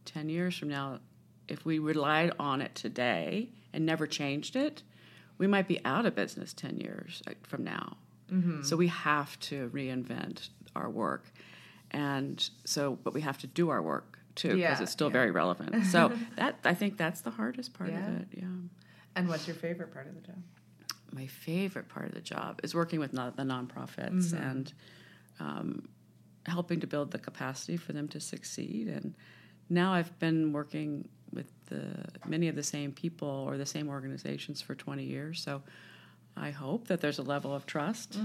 Ten 0.05 0.29
years 0.29 0.57
from 0.57 0.69
now, 0.69 0.99
if 1.47 1.65
we 1.65 1.77
relied 1.79 2.31
on 2.39 2.61
it 2.61 2.73
today 2.75 3.49
and 3.73 3.85
never 3.85 4.07
changed 4.07 4.55
it, 4.55 4.83
we 5.37 5.45
might 5.47 5.67
be 5.67 5.79
out 5.85 6.05
of 6.05 6.15
business 6.15 6.53
ten 6.53 6.77
years 6.77 7.21
uh, 7.27 7.31
from 7.43 7.63
now. 7.63 7.97
So 8.63 8.77
we 8.77 8.87
have 8.89 9.39
to 9.51 9.69
reinvent 9.73 10.49
our 10.75 10.87
work, 10.89 11.23
and 11.91 12.47
so 12.63 12.97
but 13.03 13.13
we 13.13 13.21
have 13.21 13.37
to 13.39 13.47
do 13.47 13.69
our 13.69 13.81
work 13.81 14.19
too 14.35 14.49
because 14.49 14.59
Yeah, 14.79 14.83
it's 14.83 14.91
still 14.91 15.07
yeah. 15.07 15.13
very 15.13 15.31
relevant. 15.31 15.85
So 15.87 16.11
that 16.37 16.59
I 16.63 16.73
think 16.75 16.97
that's 16.97 17.21
the 17.21 17.31
hardest 17.31 17.73
part 17.73 17.89
Yeah. 17.89 18.07
of 18.07 18.21
it. 18.21 18.27
Yeah. 18.37 18.43
And 19.15 19.27
what's 19.27 19.47
your 19.47 19.55
favorite 19.55 19.91
part 19.91 20.07
of 20.07 20.13
the 20.15 20.21
job? 20.21 20.37
My 21.11 21.27
favorite 21.27 21.89
part 21.89 22.07
of 22.07 22.13
the 22.13 22.21
job 22.21 22.59
is 22.63 22.73
working 22.75 22.99
with 22.99 23.11
the 23.11 23.17
nonprofits 23.43 24.33
and 24.33 24.73
um, 25.39 25.89
helping 26.45 26.79
to 26.81 26.87
build 26.87 27.11
the 27.11 27.19
capacity 27.19 27.77
for 27.77 27.93
them 27.93 28.07
to 28.09 28.19
succeed. 28.19 28.87
And 28.87 29.15
now 29.69 29.93
I've 29.93 30.17
been 30.19 30.51
working 30.53 31.07
with 31.31 31.51
the 31.67 32.05
many 32.27 32.47
of 32.47 32.55
the 32.55 32.63
same 32.63 32.91
people 32.91 33.27
or 33.47 33.57
the 33.57 33.65
same 33.65 33.87
organizations 33.89 34.61
for 34.61 34.75
20 34.75 35.03
years. 35.03 35.41
So 35.41 35.61
I 36.35 36.51
hope 36.51 36.87
that 36.87 37.01
there's 37.01 37.19
a 37.19 37.23
level 37.23 37.53
of 37.53 37.65
trust 37.65 38.15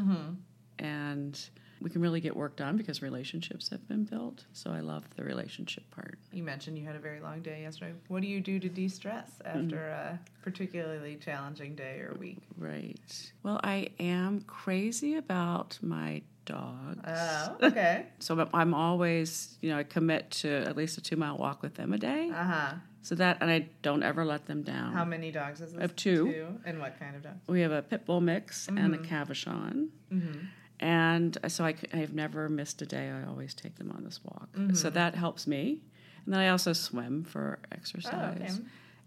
and 0.79 1.49
we 1.85 1.91
can 1.91 2.01
really 2.01 2.21
get 2.21 2.35
work 2.35 2.57
done 2.57 2.79
because 2.79 3.03
relationships 3.03 3.69
have 3.69 3.87
been 3.87 4.05
built. 4.05 4.47
So 4.55 4.71
I 4.71 4.81
love 4.81 5.05
the 5.17 5.23
relationship 5.23 5.85
part. 5.91 6.19
You 6.33 6.43
mentioned 6.43 6.79
you 6.79 6.87
had 6.87 6.97
a 6.97 6.99
very 6.99 7.21
long 7.21 7.43
day 7.43 7.61
yesterday. 7.61 7.93
What 8.09 8.23
do 8.23 8.27
you 8.27 8.41
do 8.41 8.59
to 8.59 8.69
de 8.71 8.89
stress 8.89 9.31
after 9.45 9.89
a 9.89 10.19
particularly 10.43 11.17
challenging 11.17 11.75
day 11.75 11.99
or 12.01 12.17
week? 12.19 12.39
Right. 12.57 13.33
Well, 13.43 13.61
I 13.63 13.89
am 14.01 14.41
crazy 14.47 15.17
about 15.17 15.79
my 15.83 16.23
dogs. 16.47 17.01
Oh, 17.07 17.57
okay. 17.63 18.07
So 18.19 18.49
I'm- 18.55 18.73
always, 18.73 19.59
you 19.61 19.69
know, 19.69 19.79
I 19.79 19.83
commit 19.83 20.31
to 20.43 20.49
at 20.49 20.77
least 20.79 20.97
a 20.97 21.03
two 21.03 21.17
mile 21.17 21.37
walk 21.37 21.63
with 21.63 21.75
them 21.75 21.93
a 21.93 21.99
day. 21.99 22.31
Uh 22.31 22.45
huh. 22.45 22.73
So 23.03 23.15
that, 23.17 23.37
and 23.43 23.51
I 23.51 23.69
don't 23.83 24.03
ever 24.03 24.25
let 24.25 24.47
them 24.47 24.63
down. 24.63 24.95
How 24.95 25.05
many 25.05 25.31
dogs 25.31 25.61
is 25.61 25.73
this? 25.73 25.79
I 25.79 25.83
have 25.83 25.95
two. 25.95 26.57
And 26.65 26.81
what 26.81 26.99
kind 26.99 27.15
of 27.15 27.23
dogs? 27.23 27.47
we 27.47 27.61
have 27.61 27.73
a 27.73 27.83
pit 27.83 28.07
bull 28.07 28.23
mix 28.23 28.69
and 28.69 28.95
a 28.95 28.99
Mm-hmm. 28.99 30.47
And 30.81 31.39
so 31.49 31.65
I, 31.65 31.75
have 31.93 32.15
never 32.15 32.49
missed 32.49 32.83
a 32.83 32.87
day. 32.87 33.11
I 33.11 33.29
always 33.29 33.55
take 33.55 33.77
them 33.77 33.93
on 33.97 34.05
this 34.05 34.21
walk. 34.25 34.53
Mm-hmm. 34.53 34.75
So 34.75 34.91
that 34.91 35.15
helps 35.15 35.47
me. 35.47 35.81
And 36.25 36.35
then 36.35 36.41
I 36.41 36.49
also 36.49 36.73
swim 36.73 37.25
for 37.25 37.59
exercise. 37.71 38.61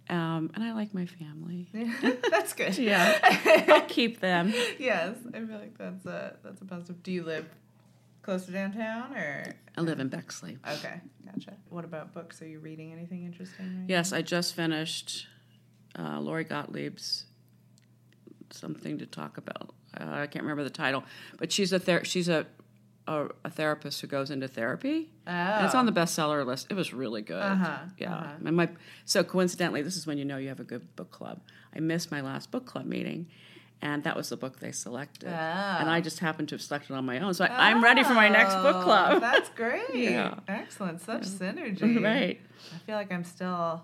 um, 0.09 0.51
and 0.53 0.63
I 0.63 0.73
like 0.73 0.93
my 0.93 1.05
family. 1.05 1.67
That's 2.31 2.53
good. 2.53 2.77
Yeah. 2.77 3.17
I'll 3.67 3.81
keep 3.81 4.19
them. 4.19 4.53
yes, 4.79 5.17
I 5.33 5.39
feel 5.39 5.57
like 5.57 5.77
that's 5.77 6.05
a 6.05 6.35
that's 6.43 6.61
a 6.61 6.65
positive. 6.65 7.03
Do 7.03 7.11
you 7.11 7.23
live 7.23 7.45
close 8.21 8.45
to 8.45 8.51
downtown 8.51 9.13
or? 9.15 9.55
I 9.77 9.81
live 9.81 9.99
in 9.99 10.07
Bexley. 10.07 10.57
Okay, 10.67 11.01
gotcha. 11.25 11.53
What 11.69 11.85
about 11.85 12.13
books? 12.13 12.41
Are 12.41 12.47
you 12.47 12.59
reading 12.59 12.93
anything 12.93 13.25
interesting? 13.25 13.65
Right 13.65 13.89
Yes, 13.89 14.13
I 14.13 14.21
just 14.21 14.55
finished 14.55 15.27
uh, 15.97 16.19
Lori 16.19 16.45
Gottlieb's 16.45 17.25
something 18.51 18.97
to 18.99 19.05
talk 19.05 19.37
about. 19.37 19.73
Uh, 19.99 20.05
I 20.21 20.27
can't 20.27 20.43
remember 20.43 20.63
the 20.63 20.69
title, 20.69 21.03
but 21.37 21.51
she's 21.51 21.73
a 21.73 21.79
ther- 21.79 22.03
she's 22.05 22.29
a, 22.29 22.45
a 23.07 23.27
a 23.45 23.49
therapist 23.49 24.01
who 24.01 24.07
goes 24.07 24.29
into 24.31 24.47
therapy. 24.47 25.09
now? 25.25 25.57
And 25.57 25.65
it's 25.65 25.75
on 25.75 25.85
the 25.85 25.91
bestseller 25.91 26.45
list. 26.45 26.67
It 26.69 26.75
was 26.75 26.93
really 26.93 27.21
good. 27.21 27.35
Oh. 27.41 27.47
Uh-huh, 27.47 27.77
Yeah. 27.97 28.13
uh-huh. 28.15 28.33
And 28.45 28.55
my 28.57 28.69
so 29.05 29.23
coincidentally, 29.23 29.81
this 29.81 29.95
is 29.97 30.05
when 30.07 30.17
you 30.17 30.25
know 30.25 30.37
you 30.37 30.49
have 30.49 30.59
a 30.59 30.63
good 30.65 30.95
book 30.95 31.11
club. 31.11 31.39
I 31.75 31.79
missed 31.79 32.11
my 32.11 32.21
last 32.21 32.51
book 32.51 32.65
club 32.65 32.85
meeting. 32.85 33.27
And 33.79 34.03
that 34.05 34.15
was 34.17 34.29
the 34.29 34.37
book 34.37 34.59
they 34.59 34.71
selected. 34.71 35.29
And 35.29 35.87
I 35.87 36.01
just 36.01 36.17
happened 36.17 36.49
to 36.49 36.55
have 36.55 36.63
selected 36.63 36.95
on 36.95 37.05
my 37.05 37.19
own. 37.19 37.35
So 37.35 37.45
I, 37.45 37.69
I'm 37.69 37.83
ready 37.83 38.03
for 38.03 38.15
my 38.15 38.27
next 38.27 38.55
book 38.55 38.77
Oh, 38.77 38.81
club. 38.81 39.21
That's 39.21 39.49
great. 39.49 39.83
Yeah. 39.93 40.33
Excellent. 40.47 40.99
Such 40.99 41.21
synergy. 41.27 42.03
right. 42.03 42.41
I 42.73 42.77
feel 42.87 42.95
like 42.95 43.11
I'm 43.11 43.23
still 43.23 43.83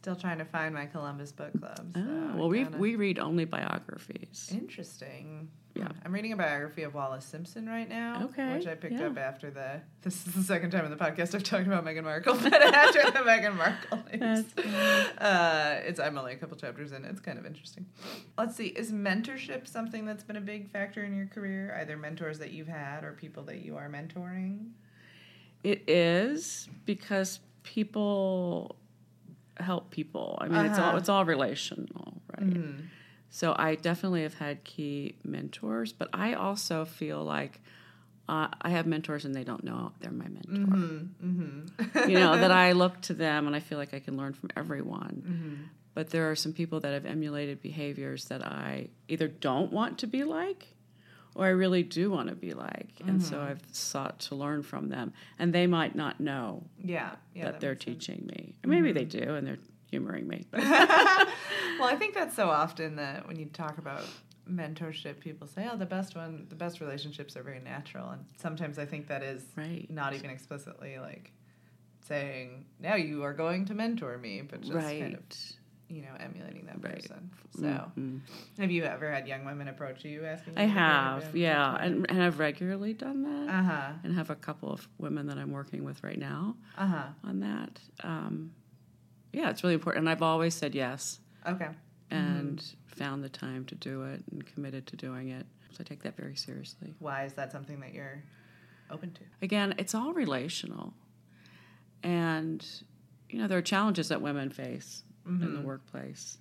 still 0.00 0.16
trying 0.16 0.38
to 0.38 0.44
find 0.46 0.74
my 0.74 0.86
Columbus 0.86 1.30
book 1.30 1.52
club. 1.58 1.92
So 1.94 2.00
Oh, 2.00 2.36
well, 2.36 2.48
we 2.48 2.64
we 2.64 2.96
read 2.96 3.18
only 3.18 3.44
biographies. 3.44 4.48
Interesting. 4.52 5.50
Yeah. 5.74 5.88
I'm 6.04 6.12
reading 6.12 6.32
a 6.32 6.36
biography 6.36 6.82
of 6.82 6.94
Wallis 6.94 7.24
Simpson 7.24 7.68
right 7.68 7.88
now. 7.88 8.24
Okay, 8.24 8.56
Which 8.56 8.66
I 8.66 8.74
picked 8.74 8.94
yeah. 8.94 9.06
up 9.06 9.18
after 9.18 9.50
the. 9.50 9.80
This 10.02 10.26
is 10.26 10.34
the 10.34 10.42
second 10.42 10.70
time 10.70 10.84
in 10.86 10.90
the 10.90 10.96
podcast 10.96 11.34
I've 11.34 11.42
talked 11.42 11.66
about 11.66 11.84
Meghan 11.84 12.04
Markle, 12.04 12.34
but 12.42 12.54
after 12.54 13.02
the 13.10 13.18
Meghan 13.18 13.54
Markle 13.56 14.02
news. 14.12 14.46
Uh, 15.18 15.80
it's 15.84 16.00
I'm 16.00 16.16
only 16.16 16.32
a 16.32 16.36
couple 16.36 16.56
chapters 16.56 16.92
in. 16.92 17.04
It's 17.04 17.20
kind 17.20 17.38
of 17.38 17.44
interesting. 17.44 17.84
Let's 18.38 18.56
see. 18.56 18.68
Is 18.68 18.90
mentorship 18.92 19.68
something 19.68 20.06
that's 20.06 20.24
been 20.24 20.36
a 20.36 20.40
big 20.40 20.70
factor 20.70 21.04
in 21.04 21.14
your 21.14 21.26
career? 21.26 21.76
Either 21.80 21.96
mentors 21.98 22.38
that 22.38 22.52
you've 22.52 22.68
had 22.68 23.04
or 23.04 23.12
people 23.12 23.42
that 23.44 23.60
you 23.62 23.76
are 23.76 23.90
mentoring? 23.90 24.70
It 25.62 25.88
is 25.88 26.68
because 26.86 27.40
people 27.62 28.76
help 29.62 29.90
people. 29.90 30.38
I 30.40 30.48
mean, 30.48 30.64
it's 30.66 30.78
all 30.78 30.88
Uh-huh. 30.88 30.96
it's 30.98 31.08
all 31.08 31.24
relational, 31.24 32.20
right? 32.38 32.56
So 33.30 33.54
I 33.56 33.76
definitely 33.76 34.22
have 34.22 34.34
had 34.34 34.64
key 34.64 35.14
mentors, 35.24 35.92
but 35.92 36.08
I 36.12 36.34
also 36.34 36.84
feel 36.84 37.22
like 37.24 37.60
uh, 38.28 38.48
I 38.62 38.70
have 38.70 38.86
mentors 38.86 39.24
and 39.24 39.34
they 39.34 39.44
don't 39.44 39.64
know 39.64 39.92
they're 40.00 40.10
my 40.12 40.28
mentor. 40.28 40.76
you 42.08 42.18
know 42.18 42.36
that 42.38 42.50
I 42.66 42.72
look 42.72 43.00
to 43.02 43.14
them 43.14 43.46
and 43.46 43.54
I 43.56 43.60
feel 43.60 43.78
like 43.78 43.92
I 43.94 44.00
can 44.00 44.16
learn 44.16 44.32
from 44.34 44.50
everyone. 44.56 45.68
But 45.94 46.10
there 46.10 46.30
are 46.30 46.36
some 46.36 46.52
people 46.52 46.80
that 46.80 46.92
have 46.92 47.04
emulated 47.06 47.60
behaviors 47.60 48.26
that 48.26 48.44
I 48.46 48.88
either 49.08 49.26
don't 49.28 49.72
want 49.72 49.98
to 49.98 50.06
be 50.06 50.22
like 50.24 50.68
or 51.34 51.46
I 51.46 51.50
really 51.50 51.82
do 51.82 52.10
want 52.10 52.28
to 52.28 52.34
be 52.34 52.52
like. 52.52 52.88
And 53.06 53.22
so 53.22 53.36
mm-hmm. 53.36 53.50
I've 53.50 53.62
sought 53.72 54.18
to 54.20 54.34
learn 54.34 54.62
from 54.62 54.88
them. 54.88 55.12
And 55.38 55.52
they 55.54 55.66
might 55.66 55.94
not 55.94 56.20
know 56.20 56.64
Yeah. 56.82 57.12
Yeah. 57.34 57.44
that, 57.44 57.52
that 57.52 57.60
they're 57.60 57.70
makes 57.72 57.84
sense. 57.84 58.06
teaching 58.06 58.26
me. 58.26 58.54
Or 58.64 58.68
maybe 58.68 58.92
they 58.92 59.06
mm-hmm. 59.06 59.26
do 59.26 59.34
and 59.34 59.46
they're 59.46 59.58
humoring 59.90 60.26
me. 60.28 60.46
Well, 61.78 61.88
I 61.88 61.96
think 61.96 62.12
that's 62.14 62.36
so 62.36 62.50
often 62.50 62.96
that 62.96 63.26
when 63.26 63.38
you 63.38 63.46
talk 63.46 63.78
about 63.78 64.02
mentorship, 64.46 65.18
people 65.18 65.46
say, 65.46 65.66
"Oh, 65.72 65.78
the 65.78 65.86
best 65.86 66.14
one, 66.14 66.44
the 66.50 66.54
best 66.54 66.78
relationships 66.80 67.36
are 67.38 67.42
very 67.42 67.60
natural," 67.60 68.10
and 68.10 68.22
sometimes 68.36 68.78
I 68.78 68.84
think 68.84 69.06
that 69.08 69.22
is 69.22 69.42
Right. 69.56 69.86
not 69.90 70.12
even 70.12 70.28
explicitly 70.28 70.98
like 70.98 71.32
saying, 72.06 72.66
"Now 72.78 72.96
you 72.96 73.22
are 73.22 73.32
going 73.32 73.64
to 73.66 73.74
mentor 73.74 74.18
me," 74.18 74.42
but 74.42 74.60
just 74.60 74.74
right. 74.74 75.00
kind 75.00 75.14
of 75.14 75.22
you 75.90 76.02
know, 76.02 76.14
emulating 76.18 76.66
that 76.66 76.82
Right. 76.82 76.94
person. 77.02 77.30
So, 77.58 77.92
have 78.58 78.70
you 78.70 78.84
ever 78.84 79.10
had 79.10 79.26
young 79.26 79.44
women 79.44 79.68
approach 79.68 80.04
you 80.04 80.24
asking? 80.24 80.54
I 80.56 80.62
have, 80.62 81.34
yeah, 81.34 81.76
and, 81.80 82.06
and 82.08 82.22
I've 82.22 82.38
regularly 82.38 82.94
done 82.94 83.22
that, 83.24 83.52
Uh 83.52 83.62
huh. 83.62 83.92
and 84.04 84.14
have 84.14 84.30
a 84.30 84.36
couple 84.36 84.70
of 84.72 84.88
women 84.98 85.26
that 85.26 85.36
I'm 85.38 85.50
working 85.50 85.84
with 85.84 86.02
right 86.04 86.18
now 86.18 86.56
Uh 86.78 86.86
huh. 86.86 87.06
on 87.24 87.40
that. 87.40 87.80
Um, 88.04 88.52
yeah, 89.32 89.50
it's 89.50 89.62
really 89.62 89.74
important, 89.74 90.02
and 90.04 90.08
I've 90.10 90.22
always 90.22 90.54
said 90.54 90.74
yes 90.74 91.20
Okay. 91.46 91.68
and 92.10 92.62
found 92.86 93.22
the 93.24 93.28
time 93.28 93.64
to 93.66 93.74
do 93.74 94.02
it 94.04 94.22
and 94.30 94.44
committed 94.46 94.86
to 94.88 94.96
doing 94.96 95.28
it. 95.28 95.46
So 95.72 95.78
I 95.80 95.84
take 95.84 96.02
that 96.02 96.16
very 96.16 96.34
seriously. 96.36 96.94
Why 96.98 97.24
is 97.24 97.34
that 97.34 97.52
something 97.52 97.78
that 97.80 97.94
you're 97.94 98.22
open 98.90 99.12
to? 99.12 99.20
Again, 99.42 99.74
it's 99.78 99.94
all 99.94 100.12
relational, 100.12 100.94
and 102.02 102.64
you 103.28 103.38
know 103.38 103.46
there 103.46 103.58
are 103.58 103.62
challenges 103.62 104.08
that 104.08 104.20
women 104.22 104.50
face 104.50 105.04
in 105.26 105.40
the 105.40 105.46
mm-hmm. 105.46 105.64
workplace, 105.64 106.38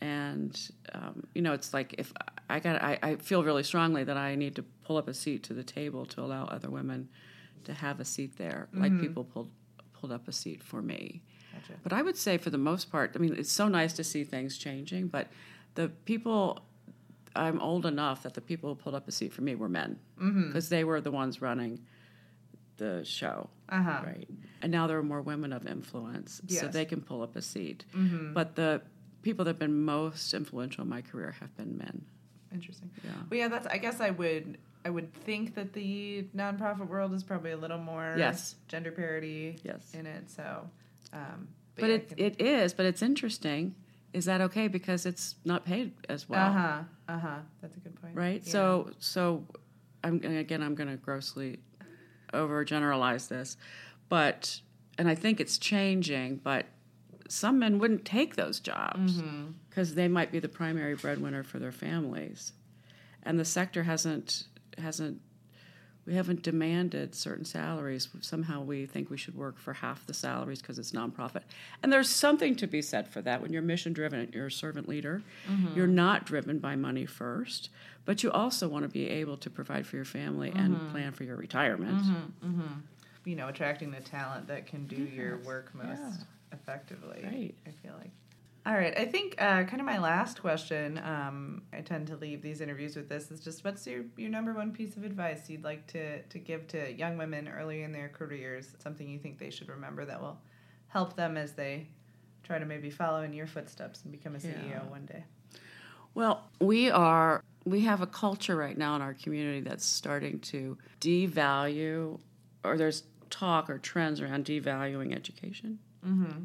and 0.00 0.58
um, 0.92 1.26
you 1.34 1.42
know 1.42 1.52
it's 1.52 1.72
like 1.72 1.94
if 1.98 2.12
I 2.48 2.60
got 2.60 2.82
I, 2.82 2.98
I 3.02 3.16
feel 3.16 3.44
really 3.44 3.62
strongly 3.62 4.04
that 4.04 4.16
I 4.16 4.34
need 4.34 4.56
to 4.56 4.64
pull 4.84 4.96
up 4.96 5.08
a 5.08 5.14
seat 5.14 5.44
to 5.44 5.54
the 5.54 5.64
table 5.64 6.06
to 6.06 6.20
allow 6.20 6.44
other 6.46 6.70
women 6.70 7.08
to 7.64 7.72
have 7.72 8.00
a 8.00 8.04
seat 8.04 8.36
there, 8.38 8.68
like 8.72 8.92
mm-hmm. 8.92 9.02
people 9.02 9.24
pulled 9.24 9.50
pulled 9.92 10.12
up 10.12 10.26
a 10.28 10.32
seat 10.32 10.62
for 10.62 10.82
me. 10.82 11.22
Gotcha. 11.52 11.74
But 11.82 11.92
I 11.92 12.02
would 12.02 12.16
say, 12.16 12.38
for 12.38 12.50
the 12.50 12.58
most 12.58 12.90
part, 12.90 13.12
I 13.14 13.18
mean, 13.18 13.34
it's 13.36 13.52
so 13.52 13.68
nice 13.68 13.92
to 13.94 14.04
see 14.04 14.24
things 14.24 14.58
changing. 14.58 15.08
But 15.08 15.28
the 15.74 15.88
people, 15.88 16.60
I'm 17.36 17.60
old 17.60 17.86
enough 17.86 18.24
that 18.24 18.34
the 18.34 18.40
people 18.40 18.70
who 18.70 18.74
pulled 18.74 18.94
up 18.94 19.06
a 19.08 19.12
seat 19.12 19.32
for 19.32 19.42
me 19.42 19.54
were 19.54 19.68
men 19.68 19.98
mm-hmm. 20.20 20.48
because 20.48 20.68
they 20.68 20.84
were 20.84 21.00
the 21.00 21.10
ones 21.10 21.40
running 21.40 21.80
the 22.78 23.04
show, 23.04 23.48
Uh 23.72 23.82
huh. 23.82 24.02
right? 24.04 24.28
And 24.62 24.70
now 24.70 24.86
there 24.86 24.98
are 24.98 25.02
more 25.02 25.22
women 25.22 25.52
of 25.52 25.66
influence, 25.66 26.34
so 26.36 26.42
Yes. 26.46 26.62
Mm-hmm. 26.62 26.72
they 26.72 26.84
can 26.84 27.00
pull 27.00 27.22
up 27.22 27.34
a 27.36 27.42
seat. 27.42 27.84
But 28.34 28.54
the 28.54 28.82
people 29.22 29.44
that 29.44 29.50
have 29.50 29.58
been 29.58 29.82
most 29.84 30.34
influential 30.34 30.82
in 30.84 30.88
my 30.90 31.00
career 31.02 31.34
have 31.40 31.56
been 31.56 31.76
men. 31.78 32.04
Interesting. 32.52 32.90
Yeah. 33.04 33.10
Well, 33.30 33.38
yeah, 33.40 33.48
that's. 33.48 33.66
I 33.66 33.78
guess 33.78 34.00
I 34.00 34.10
would. 34.10 34.58
I 34.84 34.90
would 34.90 35.12
think 35.14 35.54
that 35.54 35.72
the 35.72 36.24
nonprofit 36.36 36.88
world 36.88 37.14
is 37.14 37.22
probably 37.22 37.52
a 37.52 37.56
little 37.56 37.78
more 37.78 38.14
Yes. 38.18 38.56
gender 38.68 38.90
parity 38.92 39.58
Yes. 39.64 39.94
in 39.94 40.06
it. 40.06 40.28
So, 40.28 40.68
um, 41.12 41.48
But 41.76 41.88
yeah, 41.88 41.94
it, 41.94 42.08
can- 42.08 42.18
it 42.18 42.40
is, 42.40 42.74
but 42.74 42.84
it's 42.86 43.00
interesting. 43.00 43.74
Is 44.12 44.24
that 44.26 44.40
okay? 44.42 44.68
Because 44.68 45.06
it's 45.06 45.36
not 45.44 45.64
paid 45.64 45.92
as 46.08 46.28
well. 46.28 46.50
Uh 46.50 46.52
huh. 46.52 46.82
Uh 47.08 47.18
huh. 47.18 47.38
That's 47.62 47.76
a 47.76 47.80
good 47.80 47.94
point. 48.02 48.14
right? 48.16 48.42
Yeah. 48.44 48.52
So, 48.52 48.90
so 48.98 49.46
I'm 50.04 50.16
again, 50.22 50.62
I'm 50.62 50.74
going 50.74 50.90
to 50.90 50.96
grossly 50.96 51.60
overgeneralize 52.32 53.28
this, 53.28 53.56
but 54.08 54.60
and 54.98 55.08
I 55.08 55.14
think 55.14 55.40
it's 55.40 55.58
changing. 55.58 56.36
But 56.36 56.66
some 57.28 57.58
men 57.58 57.78
wouldn't 57.78 58.04
take 58.04 58.36
those 58.36 58.60
jobs 58.60 59.20
Mm-hmm. 59.20 59.52
because 59.68 59.94
they 59.94 60.08
might 60.08 60.30
be 60.32 60.38
the 60.38 60.48
primary 60.48 60.94
breadwinner 60.94 61.42
for 61.42 61.58
their 61.58 61.72
families, 61.72 62.52
and 63.22 63.38
the 63.40 63.44
sector 63.44 63.82
hasn't 63.84 64.44
hasn't. 64.78 65.20
We 66.06 66.14
haven't 66.14 66.42
demanded 66.42 67.14
certain 67.14 67.44
salaries. 67.44 68.08
Somehow 68.20 68.62
we 68.62 68.86
think 68.86 69.08
we 69.08 69.16
should 69.16 69.36
work 69.36 69.58
for 69.58 69.72
half 69.72 70.04
the 70.06 70.14
salaries 70.14 70.60
because 70.60 70.78
it's 70.78 70.92
nonprofit. 70.92 71.42
And 71.82 71.92
there's 71.92 72.10
something 72.10 72.56
to 72.56 72.66
be 72.66 72.82
said 72.82 73.06
for 73.08 73.22
that. 73.22 73.40
When 73.40 73.52
you're 73.52 73.62
mission 73.62 73.92
driven, 73.92 74.28
you're 74.34 74.46
a 74.46 74.50
servant 74.50 74.88
leader, 74.88 75.22
mm-hmm. 75.48 75.76
you're 75.76 75.86
not 75.86 76.26
driven 76.26 76.58
by 76.58 76.74
money 76.74 77.06
first, 77.06 77.70
but 78.04 78.22
you 78.24 78.32
also 78.32 78.68
want 78.68 78.84
to 78.84 78.88
be 78.88 79.08
able 79.08 79.36
to 79.36 79.48
provide 79.50 79.86
for 79.86 79.96
your 79.96 80.04
family 80.04 80.50
and 80.54 80.74
mm-hmm. 80.74 80.90
plan 80.90 81.12
for 81.12 81.22
your 81.22 81.36
retirement. 81.36 82.02
Mm-hmm. 82.44 82.62
you 83.24 83.36
know, 83.36 83.46
attracting 83.46 83.92
the 83.92 84.00
talent 84.00 84.48
that 84.48 84.66
can 84.66 84.86
do 84.86 84.96
your 84.96 85.38
work 85.38 85.72
most 85.74 85.86
Yeah. 85.86 86.12
effectively. 86.52 87.20
Right. 87.22 87.54
I 87.66 87.70
feel 87.86 87.94
like. 87.98 88.10
All 88.64 88.74
right. 88.74 88.96
I 88.96 89.06
think 89.06 89.34
uh, 89.38 89.64
kind 89.64 89.80
of 89.80 89.86
my 89.86 89.98
last 89.98 90.40
question. 90.40 90.98
Um, 90.98 91.62
I 91.72 91.80
tend 91.80 92.06
to 92.08 92.16
leave 92.16 92.42
these 92.42 92.60
interviews 92.60 92.94
with 92.94 93.08
this. 93.08 93.30
Is 93.32 93.40
just 93.40 93.64
what's 93.64 93.84
your 93.86 94.04
your 94.16 94.30
number 94.30 94.52
one 94.52 94.70
piece 94.72 94.96
of 94.96 95.02
advice 95.02 95.50
you'd 95.50 95.64
like 95.64 95.86
to 95.88 96.22
to 96.22 96.38
give 96.38 96.68
to 96.68 96.92
young 96.92 97.16
women 97.18 97.48
early 97.48 97.82
in 97.82 97.90
their 97.90 98.08
careers? 98.08 98.68
Something 98.78 99.08
you 99.08 99.18
think 99.18 99.38
they 99.38 99.50
should 99.50 99.68
remember 99.68 100.04
that 100.04 100.20
will 100.20 100.38
help 100.86 101.16
them 101.16 101.36
as 101.36 101.54
they 101.54 101.88
try 102.44 102.58
to 102.58 102.64
maybe 102.64 102.90
follow 102.90 103.22
in 103.22 103.32
your 103.32 103.46
footsteps 103.48 104.02
and 104.02 104.12
become 104.12 104.36
a 104.36 104.38
CEO 104.38 104.68
Yeah. 104.70 104.84
one 104.84 105.06
day. 105.06 105.24
Well, 106.14 106.44
we 106.60 106.88
are 106.90 107.42
we 107.64 107.80
have 107.80 108.00
a 108.00 108.06
culture 108.06 108.54
right 108.54 108.78
now 108.78 108.94
in 108.94 109.02
our 109.02 109.14
community 109.14 109.60
that's 109.60 109.84
starting 109.84 110.38
to 110.40 110.78
devalue, 111.00 112.20
or 112.64 112.76
there's 112.76 113.04
talk 113.30 113.68
or 113.70 113.78
trends 113.78 114.20
around 114.20 114.44
devaluing 114.44 115.14
education. 115.16 115.78
Mm-hmm. 116.06 116.42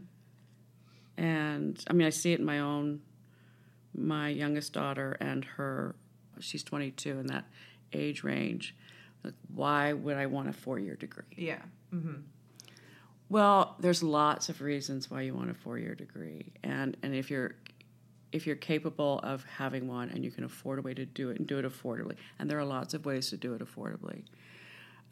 And 1.18 1.84
I 1.90 1.94
mean, 1.94 2.08
I 2.08 2.12
see 2.12 2.34
it 2.34 2.40
in 2.40 2.46
my 2.46 2.60
own, 2.60 3.02
my 3.96 4.30
youngest 4.30 4.74
daughter 4.74 5.18
and 5.20 5.44
her. 5.44 5.96
She's 6.40 6.64
22 6.64 7.20
in 7.20 7.28
that 7.28 7.46
age 7.94 8.24
range. 8.24 8.76
Like, 9.24 9.34
why 9.54 9.94
would 9.94 10.18
I 10.18 10.28
want 10.28 10.50
a 10.50 10.54
four-year 10.54 10.96
degree? 10.96 11.26
Yeah. 11.36 11.62
Mm-hmm. 11.94 12.22
Well, 13.30 13.76
there's 13.80 14.04
lots 14.04 14.50
of 14.50 14.62
reasons 14.62 15.12
why 15.12 15.22
you 15.22 15.34
want 15.34 15.50
a 15.50 15.54
four-year 15.54 15.96
degree, 15.96 16.54
and 16.64 16.96
and 17.04 17.14
if 17.14 17.30
you're 17.30 17.56
if 18.32 18.48
you're 18.48 18.56
capable 18.56 19.20
of 19.20 19.44
having 19.46 19.88
one 19.88 20.10
and 20.10 20.24
you 20.24 20.32
can 20.32 20.44
afford 20.44 20.80
a 20.80 20.82
way 20.82 20.94
to 20.94 21.06
do 21.06 21.30
it 21.30 21.38
and 21.38 21.48
do 21.48 21.60
it 21.60 21.66
affordably, 21.66 22.16
and 22.40 22.50
there 22.50 22.60
are 22.60 22.66
lots 22.66 22.94
of 22.94 23.06
ways 23.06 23.30
to 23.30 23.38
do 23.38 23.54
it 23.54 23.62
affordably. 23.62 24.24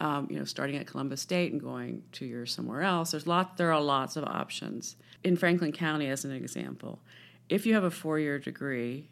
Um, 0.01 0.27
you 0.29 0.37
know, 0.37 0.43
starting 0.43 0.75
at 0.75 0.87
Columbus 0.87 1.21
State 1.21 1.53
and 1.53 1.61
going 1.61 2.03
two 2.11 2.25
years 2.25 2.53
somewhere 2.53 2.81
else. 2.81 3.11
There's 3.11 3.25
lot. 3.25 3.55
There 3.55 3.71
are 3.71 3.81
lots 3.81 4.17
of 4.17 4.25
options 4.25 4.97
in 5.23 5.37
Franklin 5.37 5.71
County, 5.71 6.07
as 6.07 6.25
an 6.25 6.31
example. 6.31 6.99
If 7.47 7.65
you 7.65 7.75
have 7.75 7.85
a 7.85 7.91
four-year 7.91 8.37
degree, 8.39 9.09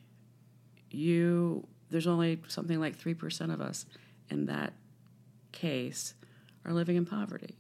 you 0.92 1.66
there's 1.90 2.06
only 2.06 2.42
something 2.50 2.82
like 2.82 2.98
three 2.98 3.14
percent 3.14 3.52
of 3.54 3.62
us 3.62 3.86
in 4.30 4.46
that 4.48 4.74
case 5.54 6.16
are 6.66 6.74
living 6.74 6.98
in 6.98 7.06
poverty. 7.06 7.56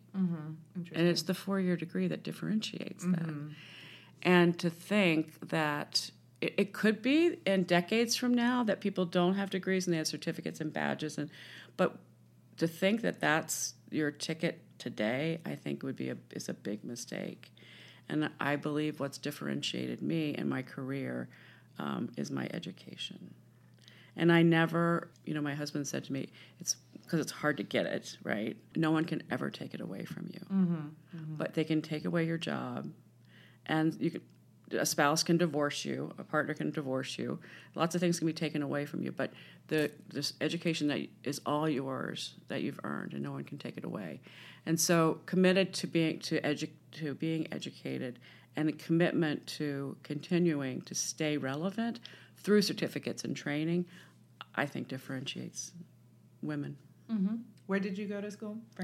And 0.93 1.07
it's 1.07 1.23
the 1.23 1.33
four 1.33 1.62
year 1.62 1.77
degree 1.77 2.09
that 2.09 2.23
differentiates 2.23 3.05
that. 3.05 3.29
And 4.23 4.59
to 4.59 4.69
think 4.69 5.49
that 5.49 6.12
it, 6.41 6.53
it 6.57 6.73
could 6.73 7.01
be 7.01 7.38
in 7.45 7.63
decades 7.63 8.17
from 8.17 8.33
now 8.33 8.63
that 8.65 8.81
people 8.81 9.05
don't 9.05 9.36
have 9.36 9.49
degrees 9.49 9.88
and 9.88 9.93
they 9.93 9.97
have 9.97 10.07
certificates 10.07 10.59
and 10.59 10.73
badges, 10.73 11.17
and 11.17 11.29
but 11.77 11.95
to 12.58 12.68
think 12.68 13.02
that 13.02 13.20
that's 13.20 13.76
your 13.89 14.12
ticket 14.12 14.62
today, 14.78 15.39
I 15.46 15.56
think 15.56 15.84
would 15.84 15.96
be 15.96 16.10
a 16.10 16.18
is 16.32 16.50
a 16.50 16.54
big 16.54 16.84
mistake. 16.84 17.52
And 18.10 18.30
I 18.39 18.58
believe 18.58 19.00
what's 19.00 19.18
differentiated 19.18 20.02
me 20.02 20.36
in 20.36 20.50
my 20.50 20.62
career 20.62 21.30
um, 21.80 22.10
is 22.18 22.30
my 22.30 22.50
education. 22.54 23.34
And 24.16 24.32
I 24.32 24.44
never, 24.44 25.10
you 25.26 25.34
know, 25.34 25.42
my 25.42 25.56
husband 25.56 25.88
said 25.88 26.04
to 26.06 26.13
me, 26.13 26.30
it's 26.60 26.76
because 27.02 27.20
it's 27.20 27.32
hard 27.32 27.58
to 27.58 27.63
get 27.63 27.86
it, 27.86 28.18
right? 28.24 28.56
No 28.76 28.92
one 28.92 29.06
can 29.06 29.24
ever 29.32 29.50
take 29.50 29.74
it 29.74 29.82
away 29.82 30.06
from 30.06 30.28
you. 30.32 30.39
But 31.38 31.54
they 31.54 31.63
can 31.63 31.82
take 31.82 32.06
away 32.06 32.26
your 32.26 32.38
job, 32.38 32.92
and 33.66 33.96
you 34.00 34.12
can, 34.12 34.22
a 34.71 34.86
spouse 34.86 35.23
can 35.23 35.38
divorce 35.38 35.86
you, 35.86 36.12
a 36.17 36.23
partner 36.23 36.54
can 36.54 36.71
divorce 36.71 37.17
you. 37.17 37.39
Lots 37.76 37.95
of 37.95 38.02
things 38.02 38.17
can 38.17 38.28
be 38.28 38.34
taken 38.34 38.62
away 38.62 38.86
from 38.86 39.04
you, 39.04 39.12
but 39.12 39.32
the 39.67 39.91
this 40.10 40.34
education 40.41 40.88
that 40.88 41.08
is 41.23 41.41
all 41.45 41.69
yours 41.69 42.36
that 42.47 42.62
you've 42.62 42.80
earned, 42.84 43.13
and 43.13 43.23
no 43.23 43.32
one 43.32 43.43
can 43.43 43.58
take 43.58 43.78
it 43.78 43.84
away. 43.84 44.21
And 44.65 44.80
so, 44.80 45.19
committed 45.26 45.73
to 45.76 45.88
being 45.88 46.19
to 46.19 46.41
edu- 46.41 46.69
to 46.93 47.13
being 47.15 47.47
educated, 47.52 48.19
and 48.56 48.69
a 48.69 48.73
commitment 48.73 49.45
to 49.47 49.97
continuing 50.04 50.82
to 50.82 50.95
stay 50.95 51.38
relevant 51.38 51.99
through 52.38 52.62
certificates 52.62 53.23
and 53.23 53.36
training, 53.36 53.86
I 54.56 54.65
think 54.65 54.88
differentiates 54.88 55.71
women. 56.41 56.78
Mm-hmm. 57.12 57.36
Where 57.67 57.80
did 57.80 57.97
you 57.97 58.06
go 58.08 58.21
to 58.21 58.30
school 58.30 58.58
for 58.76 58.84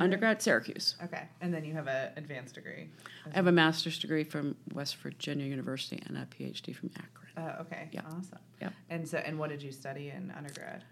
Undergrad, 0.00 0.40
Syracuse. 0.42 0.96
Okay, 1.04 1.22
and 1.40 1.52
then 1.52 1.64
you 1.64 1.72
have 1.74 1.86
an 1.88 2.10
advanced 2.16 2.54
degree. 2.54 2.88
I 3.30 3.34
have 3.36 3.46
a 3.46 3.52
master's 3.52 3.98
degree 3.98 4.24
from 4.24 4.56
West 4.72 4.96
Virginia 4.96 5.46
University 5.46 6.02
and 6.06 6.16
a 6.16 6.26
PhD 6.26 6.74
from 6.74 6.90
Akron. 6.96 7.08
Uh, 7.46 7.60
okay, 7.62 7.88
Yeah. 7.92 8.02
awesome. 8.06 8.38
Yeah, 8.60 8.70
And 8.90 9.08
so, 9.08 9.18
and 9.18 9.38
what 9.38 9.50
did 9.50 9.62
you 9.62 9.72
study 9.72 10.10
in 10.10 10.32
undergrad? 10.36 10.84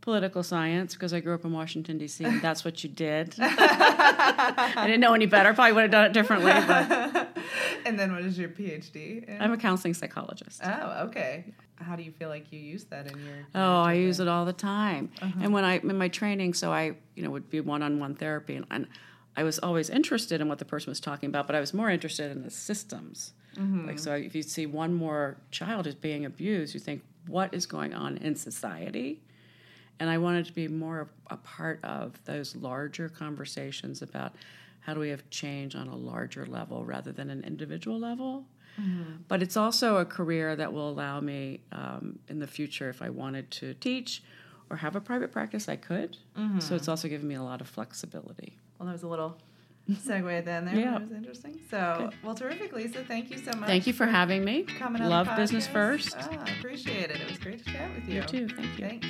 Political 0.00 0.42
science, 0.42 0.94
because 0.94 1.12
I 1.14 1.20
grew 1.20 1.34
up 1.34 1.44
in 1.44 1.52
Washington, 1.52 1.96
D.C., 1.98 2.24
and 2.24 2.42
that's 2.42 2.64
what 2.64 2.82
you 2.82 2.90
did. 2.90 3.34
I 3.38 4.84
didn't 4.86 5.00
know 5.00 5.14
any 5.14 5.26
better. 5.26 5.54
Probably 5.54 5.72
would 5.72 5.82
have 5.82 5.90
done 5.90 6.04
it 6.06 6.12
differently, 6.12 6.52
but 6.66 7.28
and 7.86 7.98
then 7.98 8.12
what 8.12 8.22
is 8.22 8.38
your 8.38 8.48
PhD 8.48 9.24
in? 9.28 9.40
I'm 9.40 9.52
a 9.52 9.56
counseling 9.56 9.94
psychologist. 9.94 10.60
oh, 10.64 11.04
okay. 11.06 11.44
How 11.82 11.96
do 11.96 12.02
you 12.02 12.12
feel 12.12 12.28
like 12.28 12.52
you 12.52 12.58
use 12.58 12.84
that 12.84 13.10
in 13.10 13.18
your? 13.18 13.46
Oh, 13.54 13.82
I 13.82 13.94
use 13.94 14.20
it 14.20 14.28
all 14.28 14.44
the 14.44 14.52
time. 14.52 15.10
Uh-huh. 15.20 15.40
And 15.40 15.52
when 15.52 15.64
I 15.64 15.78
in 15.78 15.98
my 15.98 16.08
training, 16.08 16.54
so 16.54 16.72
I 16.72 16.96
you 17.14 17.22
know 17.22 17.30
would 17.30 17.50
be 17.50 17.60
one-on-one 17.60 18.14
therapy, 18.14 18.56
and, 18.56 18.66
and 18.70 18.86
I 19.36 19.42
was 19.44 19.58
always 19.58 19.90
interested 19.90 20.40
in 20.40 20.48
what 20.48 20.58
the 20.58 20.64
person 20.64 20.90
was 20.90 21.00
talking 21.00 21.28
about, 21.28 21.46
but 21.46 21.56
I 21.56 21.60
was 21.60 21.74
more 21.74 21.90
interested 21.90 22.30
in 22.30 22.42
the 22.42 22.50
systems. 22.50 23.32
Mm-hmm. 23.56 23.86
Like 23.86 23.98
so, 23.98 24.14
if 24.14 24.34
you 24.34 24.42
see 24.42 24.66
one 24.66 24.94
more 24.94 25.36
child 25.50 25.86
is 25.86 25.94
being 25.94 26.24
abused, 26.24 26.74
you 26.74 26.80
think 26.80 27.02
what 27.26 27.52
is 27.52 27.66
going 27.66 27.94
on 27.94 28.16
in 28.18 28.34
society, 28.34 29.20
and 30.00 30.08
I 30.08 30.18
wanted 30.18 30.46
to 30.46 30.52
be 30.52 30.68
more 30.68 31.10
a 31.30 31.36
part 31.36 31.80
of 31.84 32.22
those 32.24 32.56
larger 32.56 33.08
conversations 33.08 34.02
about 34.02 34.34
how 34.80 34.94
do 34.94 35.00
we 35.00 35.10
have 35.10 35.28
change 35.30 35.76
on 35.76 35.86
a 35.88 35.96
larger 35.96 36.44
level 36.44 36.84
rather 36.84 37.12
than 37.12 37.30
an 37.30 37.44
individual 37.44 37.98
level. 37.98 38.44
But 39.28 39.42
it's 39.42 39.56
also 39.56 39.98
a 39.98 40.04
career 40.04 40.56
that 40.56 40.72
will 40.72 40.90
allow 40.90 41.20
me 41.20 41.60
um, 41.72 42.18
in 42.28 42.38
the 42.38 42.46
future, 42.46 42.88
if 42.88 43.00
I 43.02 43.10
wanted 43.10 43.50
to 43.52 43.74
teach 43.74 44.22
or 44.70 44.76
have 44.76 44.96
a 44.96 45.00
private 45.00 45.30
practice, 45.32 45.68
I 45.68 45.76
could. 45.76 46.16
So 46.60 46.74
it's 46.74 46.88
also 46.88 47.08
given 47.08 47.28
me 47.28 47.34
a 47.34 47.42
lot 47.42 47.60
of 47.60 47.68
flexibility. 47.68 48.56
Well, 48.78 48.86
there 48.86 48.92
was 48.94 49.02
a 49.02 49.08
little 49.08 49.38
segue 49.90 50.38
at 50.38 50.44
the 50.44 50.50
end 50.52 50.68
there. 50.68 50.74
Yeah. 50.84 50.92
That 50.92 51.02
was 51.02 51.12
interesting. 51.12 51.60
So, 51.70 52.10
well, 52.24 52.34
terrific, 52.34 52.72
Lisa. 52.72 53.04
Thank 53.04 53.30
you 53.30 53.38
so 53.38 53.52
much. 53.58 53.68
Thank 53.68 53.86
you 53.86 53.92
for 53.92 54.06
having 54.06 54.44
me. 54.44 54.62
coming 54.62 55.02
on 55.02 55.08
Love 55.08 55.28
business 55.36 55.66
first. 55.66 56.16
Ah, 56.18 56.44
I 56.46 56.50
appreciate 56.58 57.10
it. 57.10 57.20
It 57.20 57.28
was 57.28 57.38
great 57.38 57.64
to 57.64 57.72
chat 57.72 57.94
with 57.94 58.08
you. 58.08 58.16
You 58.16 58.22
too. 58.22 58.48
Thank 58.48 58.78
you. 58.78 58.86
Thanks. 58.88 59.06